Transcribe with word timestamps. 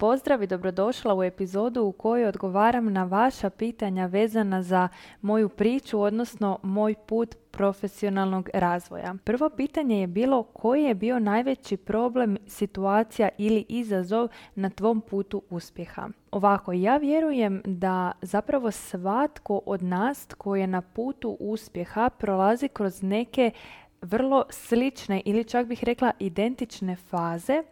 Pozdrav 0.00 0.42
i 0.42 0.46
dobrodošla 0.46 1.14
u 1.14 1.22
epizodu 1.22 1.82
u 1.82 1.92
kojoj 1.92 2.28
odgovaram 2.28 2.92
na 2.92 3.04
vaša 3.04 3.50
pitanja 3.50 4.06
vezana 4.06 4.62
za 4.62 4.88
moju 5.20 5.48
priču, 5.48 6.00
odnosno 6.00 6.58
moj 6.62 6.94
put 7.06 7.34
profesionalnog 7.50 8.48
razvoja. 8.54 9.14
Prvo 9.24 9.50
pitanje 9.50 10.00
je 10.00 10.06
bilo 10.06 10.42
koji 10.42 10.82
je 10.82 10.94
bio 10.94 11.18
najveći 11.18 11.76
problem, 11.76 12.38
situacija 12.46 13.28
ili 13.38 13.64
izazov 13.68 14.28
na 14.54 14.70
tvom 14.70 15.00
putu 15.00 15.42
uspjeha. 15.50 16.08
Ovako, 16.30 16.72
ja 16.72 16.96
vjerujem 16.96 17.62
da 17.64 18.12
zapravo 18.22 18.70
svatko 18.70 19.60
od 19.66 19.82
nas 19.82 20.28
koji 20.38 20.60
je 20.60 20.66
na 20.66 20.82
putu 20.82 21.36
uspjeha 21.40 22.10
prolazi 22.10 22.68
kroz 22.68 23.02
neke 23.02 23.50
vrlo 24.02 24.44
slične 24.50 25.22
ili 25.24 25.44
čak 25.44 25.66
bih 25.66 25.84
rekla 25.84 26.12
identične 26.18 26.96
faze, 26.96 27.62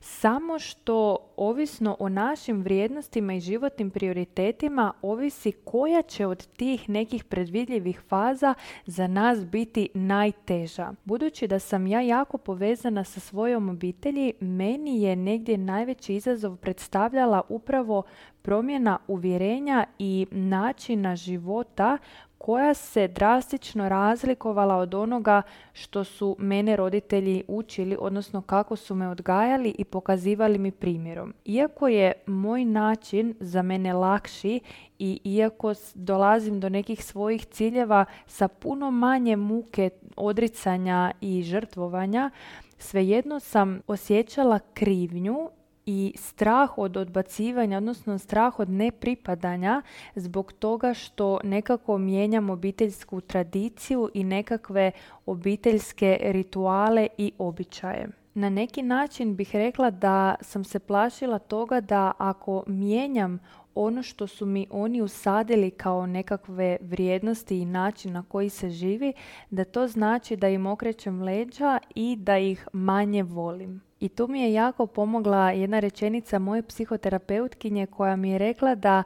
samo 0.00 0.58
što 0.58 1.16
ovisno 1.36 1.96
o 2.00 2.08
našim 2.08 2.62
vrijednostima 2.62 3.34
i 3.34 3.40
životnim 3.40 3.90
prioritetima 3.90 4.92
ovisi 5.02 5.52
koja 5.52 6.02
će 6.02 6.26
od 6.26 6.46
tih 6.46 6.88
nekih 6.88 7.24
predvidljivih 7.24 8.00
faza 8.08 8.54
za 8.86 9.06
nas 9.06 9.46
biti 9.46 9.88
najteža. 9.94 10.92
Budući 11.04 11.48
da 11.48 11.58
sam 11.58 11.86
ja 11.86 12.00
jako 12.00 12.38
povezana 12.38 13.04
sa 13.04 13.20
svojom 13.20 13.68
obitelji, 13.68 14.32
meni 14.40 15.02
je 15.02 15.16
negdje 15.16 15.58
najveći 15.58 16.14
izazov 16.14 16.56
predstavljala 16.56 17.42
upravo 17.48 18.02
promjena 18.44 18.98
uvjerenja 19.08 19.84
i 19.98 20.26
načina 20.30 21.16
života 21.16 21.98
koja 22.38 22.74
se 22.74 23.08
drastično 23.08 23.88
razlikovala 23.88 24.76
od 24.76 24.94
onoga 24.94 25.42
što 25.72 26.04
su 26.04 26.36
mene 26.38 26.76
roditelji 26.76 27.42
učili, 27.48 27.96
odnosno 28.00 28.42
kako 28.42 28.76
su 28.76 28.94
me 28.94 29.08
odgajali 29.08 29.74
i 29.78 29.84
pokazivali 29.84 30.58
mi 30.58 30.70
primjerom. 30.70 31.34
Iako 31.44 31.88
je 31.88 32.12
moj 32.26 32.64
način 32.64 33.34
za 33.40 33.62
mene 33.62 33.92
lakši 33.92 34.60
i 34.98 35.20
iako 35.24 35.74
dolazim 35.94 36.60
do 36.60 36.68
nekih 36.68 37.04
svojih 37.04 37.44
ciljeva 37.44 38.04
sa 38.26 38.48
puno 38.48 38.90
manje 38.90 39.36
muke, 39.36 39.90
odricanja 40.16 41.12
i 41.20 41.42
žrtvovanja, 41.42 42.30
svejedno 42.78 43.40
sam 43.40 43.80
osjećala 43.86 44.58
krivnju 44.74 45.50
i 45.86 46.12
strah 46.16 46.78
od 46.78 46.96
odbacivanja, 46.96 47.78
odnosno 47.78 48.18
strah 48.18 48.58
od 48.58 48.68
nepripadanja 48.70 49.82
zbog 50.14 50.52
toga 50.52 50.94
što 50.94 51.40
nekako 51.44 51.98
mijenjam 51.98 52.50
obiteljsku 52.50 53.20
tradiciju 53.20 54.10
i 54.14 54.24
nekakve 54.24 54.90
obiteljske 55.26 56.18
rituale 56.22 57.06
i 57.18 57.32
običaje. 57.38 58.08
Na 58.34 58.50
neki 58.50 58.82
način 58.82 59.36
bih 59.36 59.50
rekla 59.56 59.90
da 59.90 60.34
sam 60.40 60.64
se 60.64 60.78
plašila 60.78 61.38
toga 61.38 61.80
da 61.80 62.12
ako 62.18 62.64
mijenjam 62.66 63.38
ono 63.74 64.02
što 64.02 64.26
su 64.26 64.46
mi 64.46 64.66
oni 64.70 65.02
usadili 65.02 65.70
kao 65.70 66.06
nekakve 66.06 66.76
vrijednosti 66.80 67.58
i 67.58 67.64
način 67.64 68.12
na 68.12 68.22
koji 68.28 68.48
se 68.48 68.70
živi, 68.70 69.12
da 69.50 69.64
to 69.64 69.88
znači 69.88 70.36
da 70.36 70.48
im 70.48 70.66
okrećem 70.66 71.22
leđa 71.22 71.78
i 71.94 72.16
da 72.16 72.38
ih 72.38 72.68
manje 72.72 73.22
volim. 73.22 73.82
I 74.00 74.08
tu 74.08 74.28
mi 74.28 74.40
je 74.40 74.52
jako 74.52 74.86
pomogla 74.86 75.50
jedna 75.50 75.80
rečenica 75.80 76.38
moje 76.38 76.62
psihoterapeutkinje 76.62 77.86
koja 77.86 78.16
mi 78.16 78.30
je 78.30 78.38
rekla 78.38 78.74
da 78.74 79.02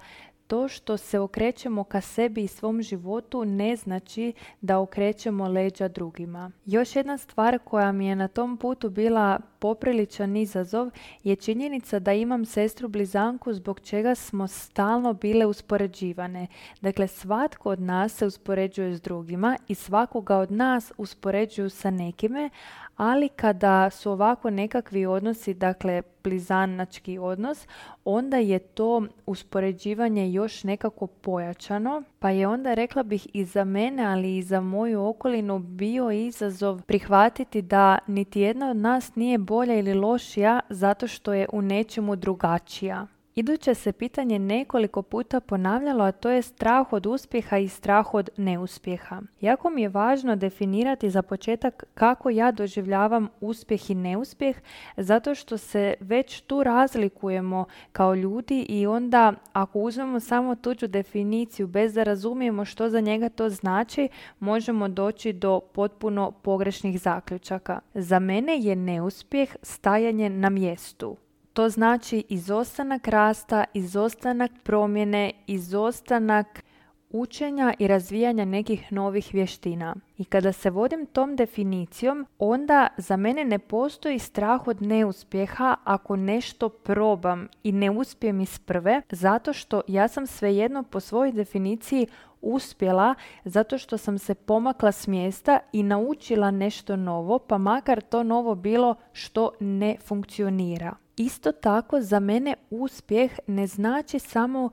to 0.49 0.69
što 0.69 0.97
se 0.97 1.19
okrećemo 1.19 1.85
ka 1.85 2.01
sebi 2.01 2.45
i 2.45 2.49
svom 2.49 2.83
životu 2.83 3.45
ne 3.45 3.77
znači 3.77 4.33
da 4.61 4.79
okrećemo 4.79 5.49
leđa 5.49 5.89
drugima. 5.89 6.51
Još 6.67 6.97
jedna 6.97 7.19
stvar 7.19 7.59
koja 7.65 7.93
mi 7.93 8.07
je 8.07 8.17
na 8.17 8.29
tom 8.29 8.57
putu 8.57 8.91
bila 8.91 9.41
popriličan 9.59 10.37
izazov 10.37 10.91
je 11.25 11.37
činjenica 11.37 11.99
da 11.99 12.13
imam 12.13 12.45
sestru 12.45 12.89
blizanku 12.89 13.53
zbog 13.53 13.81
čega 13.81 14.15
smo 14.15 14.47
stalno 14.49 15.13
bile 15.13 15.47
uspoređivane. 15.47 16.47
Dakle, 16.81 17.09
svatko 17.09 17.71
od 17.71 17.81
nas 17.81 18.13
se 18.13 18.27
uspoređuje 18.27 18.97
s 18.97 19.01
drugima 19.01 19.57
i 19.69 19.75
svakoga 19.75 20.37
od 20.37 20.53
nas 20.53 20.93
uspoređuju 20.97 21.71
sa 21.71 21.91
nekime, 21.91 22.51
ali 22.99 23.29
kada 23.29 23.91
su 23.91 24.11
ovako 24.11 24.51
nekakvi 24.51 25.07
odnosi, 25.07 25.55
dakle 25.55 26.03
blizanački 26.25 27.19
odnos, 27.19 27.67
onda 28.05 28.37
je 28.37 28.59
to 28.59 29.03
uspoređivanje 29.27 30.33
još 30.33 30.65
nekako 30.65 31.07
pojačano, 31.07 32.03
pa 32.19 32.31
je 32.31 32.47
onda 32.47 32.75
rekla 32.75 33.03
bih 33.03 33.27
i 33.33 33.45
za 33.45 33.65
mene, 33.65 34.05
ali 34.05 34.37
i 34.37 34.43
za 34.43 34.61
moju 34.61 35.07
okolinu 35.07 35.59
bio 35.59 36.11
izazov 36.11 36.83
prihvatiti 36.83 37.63
da 37.63 37.99
niti 38.07 38.41
jedna 38.41 38.71
od 38.71 38.77
nas 38.77 39.15
nije 39.15 39.39
bolja 39.39 39.75
ili 39.75 39.95
lošija 39.95 40.61
zato 40.69 41.07
što 41.07 41.33
je 41.33 41.47
u 41.53 41.63
nečemu 41.63 42.17
drugačija. 42.17 43.07
Iduće 43.39 43.75
se 43.75 43.93
pitanje 43.93 44.39
nekoliko 44.39 45.03
puta 45.03 45.41
ponavljalo, 45.41 46.05
a 46.05 46.13
to 46.13 46.31
je 46.31 46.43
strah 46.43 46.93
od 46.93 47.07
uspjeha 47.07 47.59
i 47.59 47.69
strah 47.69 48.15
od 48.15 48.29
neuspjeha. 48.37 49.21
Jako 49.41 49.71
mi 49.71 49.83
je 49.83 49.89
važno 49.89 50.37
definirati 50.37 51.11
za 51.11 51.23
početak 51.23 51.85
kako 51.95 52.31
ja 52.31 52.53
doživljavam 52.53 53.29
uspjeh 53.41 53.91
i 53.91 53.95
neuspjeh, 53.95 54.57
zato 54.97 55.35
što 55.35 55.59
se 55.59 55.95
već 56.01 56.41
tu 56.41 56.63
razlikujemo 56.63 57.65
kao 57.93 58.15
ljudi 58.15 58.67
i 58.69 58.87
onda 58.87 59.33
ako 59.53 59.79
uzmemo 59.79 60.21
samo 60.21 60.55
tuđu 60.55 60.87
definiciju 60.87 61.67
bez 61.67 61.95
da 61.95 62.03
razumijemo 62.03 62.65
što 62.65 62.91
za 62.91 63.01
njega 63.01 63.29
to 63.29 63.51
znači, 63.51 64.09
možemo 64.41 64.89
doći 64.89 65.33
do 65.33 65.61
potpuno 65.61 66.31
pogrešnih 66.31 67.01
zaključaka. 67.01 67.81
Za 67.95 68.19
mene 68.19 68.59
je 68.59 68.77
neuspjeh 68.77 69.57
stajanje 69.63 70.31
na 70.31 70.51
mjestu 70.51 71.17
to 71.53 71.69
znači 71.69 72.25
izostanak 72.29 73.09
rasta, 73.09 73.65
izostanak 73.75 74.51
promjene, 74.63 75.33
izostanak 75.47 76.65
učenja 77.11 77.75
i 77.79 77.87
razvijanja 77.87 78.45
nekih 78.45 78.93
novih 78.93 79.31
vještina. 79.33 79.95
I 80.19 80.25
kada 80.25 80.53
se 80.53 80.71
vodim 80.71 81.07
tom 81.07 81.37
definicijom, 81.37 82.27
onda 82.39 82.87
za 82.97 83.17
mene 83.17 83.45
ne 83.45 83.59
postoji 83.59 84.19
strah 84.19 84.67
od 84.67 84.83
neuspjeha 84.83 85.77
ako 85.85 86.17
nešto 86.17 86.69
probam 86.69 87.49
i 87.63 87.73
ne 87.73 87.91
uspijem 87.91 88.41
iz 88.41 88.59
prve, 88.59 89.03
zato 89.11 89.53
što 89.53 89.83
ja 89.89 90.09
sam 90.09 90.27
svejedno 90.27 90.83
po 90.83 91.01
svojoj 91.01 91.33
definiciji 91.33 92.07
uspjela 92.41 93.15
zato 93.45 93.79
što 93.79 93.99
sam 93.99 94.19
se 94.19 94.35
pomakla 94.35 94.93
s 94.93 95.07
mjesta 95.07 95.59
i 95.73 95.83
naučila 95.83 96.51
nešto 96.51 96.97
novo, 96.97 97.39
pa 97.39 97.59
makar 97.59 98.01
to 98.01 98.23
novo 98.23 98.55
bilo 98.55 98.95
što 99.13 99.51
ne 99.61 99.97
funkcionira. 100.07 101.08
Isto 101.19 101.53
tako 101.53 102.01
za 102.01 102.21
mene 102.21 102.55
uspjeh 102.71 103.39
ne 103.47 103.67
znači 103.67 104.19
samo 104.19 104.71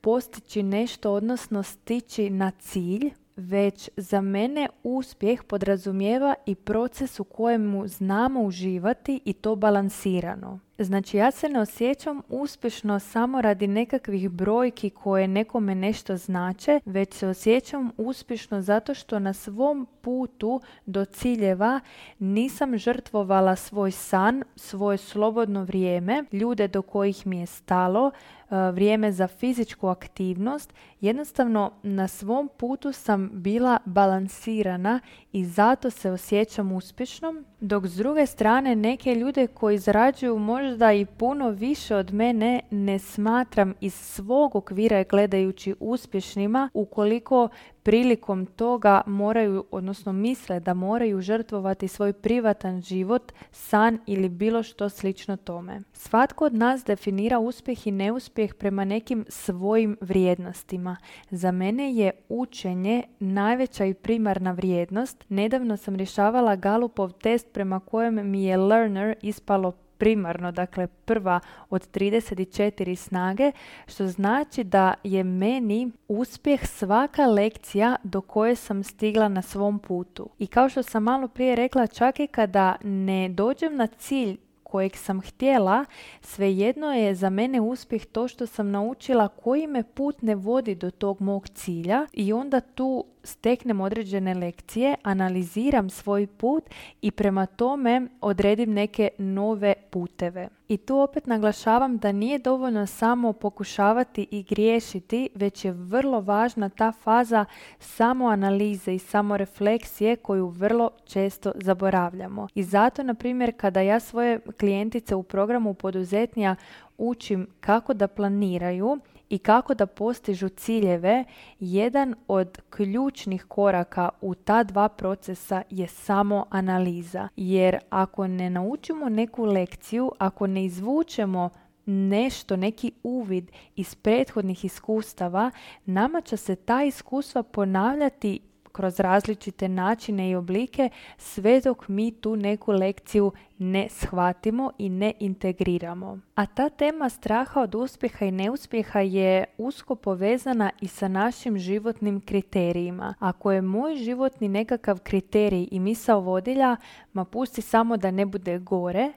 postići 0.00 0.62
nešto, 0.62 1.12
odnosno 1.12 1.62
stići 1.62 2.30
na 2.30 2.50
cilj, 2.50 3.10
već 3.36 3.90
za 3.96 4.20
mene 4.20 4.68
uspjeh 4.82 5.42
podrazumijeva 5.42 6.34
i 6.46 6.54
proces 6.54 7.20
u 7.20 7.24
kojemu 7.24 7.88
znamo 7.88 8.42
uživati 8.42 9.20
i 9.24 9.32
to 9.32 9.56
balansirano. 9.56 10.60
Znači 10.78 11.16
ja 11.16 11.30
se 11.30 11.48
ne 11.48 11.60
osjećam 11.60 12.22
uspješno 12.28 12.98
samo 12.98 13.40
radi 13.40 13.66
nekakvih 13.66 14.30
brojki 14.30 14.90
koje 14.90 15.28
nekome 15.28 15.74
nešto 15.74 16.16
znače, 16.16 16.80
već 16.84 17.14
se 17.14 17.26
osjećam 17.28 17.90
uspješno 17.96 18.62
zato 18.62 18.94
što 18.94 19.18
na 19.18 19.32
svom 19.32 19.86
putu 20.00 20.60
do 20.86 21.04
ciljeva 21.04 21.80
nisam 22.18 22.78
žrtvovala 22.78 23.56
svoj 23.56 23.90
san, 23.90 24.42
svoje 24.56 24.98
slobodno 24.98 25.64
vrijeme, 25.64 26.24
ljude 26.32 26.68
do 26.68 26.82
kojih 26.82 27.26
mi 27.26 27.40
je 27.40 27.46
stalo, 27.46 28.10
e, 28.10 28.56
vrijeme 28.72 29.12
za 29.12 29.26
fizičku 29.26 29.88
aktivnost. 29.88 30.74
Jednostavno 31.00 31.72
na 31.82 32.08
svom 32.08 32.48
putu 32.56 32.92
sam 32.92 33.30
bila 33.32 33.78
balansirana 33.84 35.00
i 35.32 35.44
zato 35.44 35.90
se 35.90 36.10
osjećam 36.10 36.72
uspješnom, 36.72 37.44
dok 37.60 37.86
s 37.86 37.96
druge 37.96 38.26
strane 38.26 38.76
neke 38.76 39.14
ljude 39.14 39.46
koji 39.46 39.78
zarađuju 39.78 40.38
možda 40.38 40.92
i 40.92 41.06
puno 41.06 41.50
više 41.50 41.96
od 41.96 42.12
mene 42.12 42.60
ne 42.70 42.98
smatram 42.98 43.74
iz 43.80 43.94
svog 43.94 44.56
okvira 44.56 45.02
gledajući 45.02 45.74
uspješnima 45.80 46.70
ukoliko 46.74 47.48
prilikom 47.86 48.46
toga 48.46 49.00
moraju, 49.06 49.64
odnosno 49.70 50.12
misle 50.12 50.60
da 50.60 50.74
moraju 50.74 51.20
žrtvovati 51.20 51.88
svoj 51.88 52.12
privatan 52.12 52.82
život, 52.82 53.32
san 53.52 53.98
ili 54.06 54.28
bilo 54.28 54.62
što 54.62 54.88
slično 54.88 55.36
tome. 55.36 55.80
Svatko 55.92 56.44
od 56.44 56.54
nas 56.54 56.84
definira 56.84 57.38
uspjeh 57.38 57.86
i 57.86 57.90
neuspjeh 57.90 58.54
prema 58.54 58.84
nekim 58.84 59.24
svojim 59.28 59.96
vrijednostima. 60.00 60.96
Za 61.30 61.52
mene 61.52 61.94
je 61.94 62.10
učenje 62.28 63.02
najveća 63.18 63.84
i 63.84 63.94
primarna 63.94 64.52
vrijednost. 64.52 65.24
Nedavno 65.28 65.76
sam 65.76 65.96
rješavala 65.96 66.56
Galupov 66.56 67.12
test 67.12 67.46
prema 67.52 67.80
kojem 67.80 68.30
mi 68.30 68.44
je 68.44 68.56
learner 68.56 69.14
ispalo 69.22 69.72
primarno, 69.98 70.52
dakle 70.52 70.86
prva 70.86 71.40
od 71.70 71.90
34 71.90 72.96
snage, 72.96 73.52
što 73.86 74.06
znači 74.06 74.64
da 74.64 74.94
je 75.04 75.24
meni 75.24 75.90
uspjeh 76.08 76.66
svaka 76.66 77.26
lekcija 77.26 77.96
do 78.02 78.20
koje 78.20 78.54
sam 78.54 78.82
stigla 78.82 79.28
na 79.28 79.42
svom 79.42 79.78
putu. 79.78 80.28
I 80.38 80.46
kao 80.46 80.68
što 80.68 80.82
sam 80.82 81.02
malo 81.02 81.28
prije 81.28 81.56
rekla, 81.56 81.86
čak 81.86 82.20
i 82.20 82.26
kada 82.26 82.76
ne 82.82 83.28
dođem 83.28 83.76
na 83.76 83.86
cilj 83.86 84.36
kojeg 84.62 84.96
sam 84.96 85.20
htjela, 85.20 85.84
svejedno 86.20 86.92
je 86.92 87.14
za 87.14 87.30
mene 87.30 87.60
uspjeh 87.60 88.04
to 88.04 88.28
što 88.28 88.46
sam 88.46 88.70
naučila 88.70 89.28
koji 89.28 89.66
me 89.66 89.82
put 89.82 90.22
ne 90.22 90.34
vodi 90.34 90.74
do 90.74 90.90
tog 90.90 91.20
mog 91.20 91.48
cilja 91.48 92.06
i 92.12 92.32
onda 92.32 92.60
tu 92.60 93.04
steknem 93.26 93.80
određene 93.80 94.34
lekcije, 94.34 94.94
analiziram 95.02 95.90
svoj 95.90 96.26
put 96.26 96.64
i 97.02 97.10
prema 97.10 97.46
tome 97.46 98.08
odredim 98.20 98.72
neke 98.72 99.08
nove 99.18 99.74
puteve. 99.90 100.48
I 100.68 100.76
tu 100.76 100.98
opet 100.98 101.26
naglašavam 101.26 101.98
da 101.98 102.12
nije 102.12 102.38
dovoljno 102.38 102.86
samo 102.86 103.32
pokušavati 103.32 104.26
i 104.30 104.42
griješiti, 104.42 105.28
već 105.34 105.64
je 105.64 105.72
vrlo 105.72 106.20
važna 106.20 106.68
ta 106.68 106.92
faza 106.92 107.44
samoanalize 107.78 108.94
i 108.94 108.98
samorefleksije 108.98 110.16
koju 110.16 110.48
vrlo 110.48 110.90
često 111.04 111.52
zaboravljamo. 111.54 112.48
I 112.54 112.62
zato, 112.62 113.02
na 113.02 113.14
primjer, 113.14 113.52
kada 113.56 113.80
ja 113.80 114.00
svoje 114.00 114.40
klijentice 114.60 115.14
u 115.14 115.22
programu 115.22 115.74
poduzetnija 115.74 116.56
učim 116.98 117.46
kako 117.60 117.94
da 117.94 118.08
planiraju, 118.08 118.98
i 119.28 119.38
kako 119.38 119.74
da 119.74 119.86
postižu 119.86 120.48
ciljeve, 120.48 121.24
jedan 121.60 122.14
od 122.28 122.58
ključnih 122.70 123.44
koraka 123.44 124.08
u 124.20 124.34
ta 124.34 124.62
dva 124.62 124.88
procesa 124.88 125.62
je 125.70 125.88
samo 125.88 126.46
analiza. 126.50 127.28
Jer 127.36 127.78
ako 127.90 128.26
ne 128.26 128.50
naučimo 128.50 129.08
neku 129.08 129.44
lekciju, 129.44 130.12
ako 130.18 130.46
ne 130.46 130.64
izvučemo 130.64 131.50
nešto, 131.86 132.56
neki 132.56 132.92
uvid 133.02 133.50
iz 133.76 133.94
prethodnih 133.94 134.64
iskustava, 134.64 135.50
nama 135.86 136.20
će 136.20 136.36
se 136.36 136.56
ta 136.56 136.84
iskustva 136.84 137.42
ponavljati 137.42 138.40
kroz 138.76 139.00
različite 139.00 139.68
načine 139.68 140.30
i 140.30 140.34
oblike 140.34 140.90
sve 141.18 141.60
dok 141.60 141.88
mi 141.88 142.10
tu 142.10 142.36
neku 142.36 142.72
lekciju 142.72 143.32
ne 143.58 143.88
shvatimo 143.90 144.70
i 144.78 144.88
ne 144.88 145.12
integriramo. 145.20 146.18
A 146.34 146.46
ta 146.46 146.68
tema 146.68 147.08
straha 147.08 147.60
od 147.60 147.74
uspjeha 147.74 148.24
i 148.24 148.30
neuspjeha 148.30 149.00
je 149.00 149.44
usko 149.58 149.94
povezana 149.94 150.70
i 150.80 150.88
sa 150.88 151.08
našim 151.08 151.58
životnim 151.58 152.20
kriterijima. 152.20 153.14
Ako 153.18 153.52
je 153.52 153.62
moj 153.62 153.96
životni 153.96 154.48
nekakav 154.48 155.00
kriterij 155.00 155.68
i 155.70 155.80
misao 155.80 156.20
vodilja, 156.20 156.76
ma 157.12 157.24
pusti 157.24 157.62
samo 157.62 157.96
da 157.96 158.10
ne 158.10 158.26
bude 158.26 158.58
gore, 158.58 159.12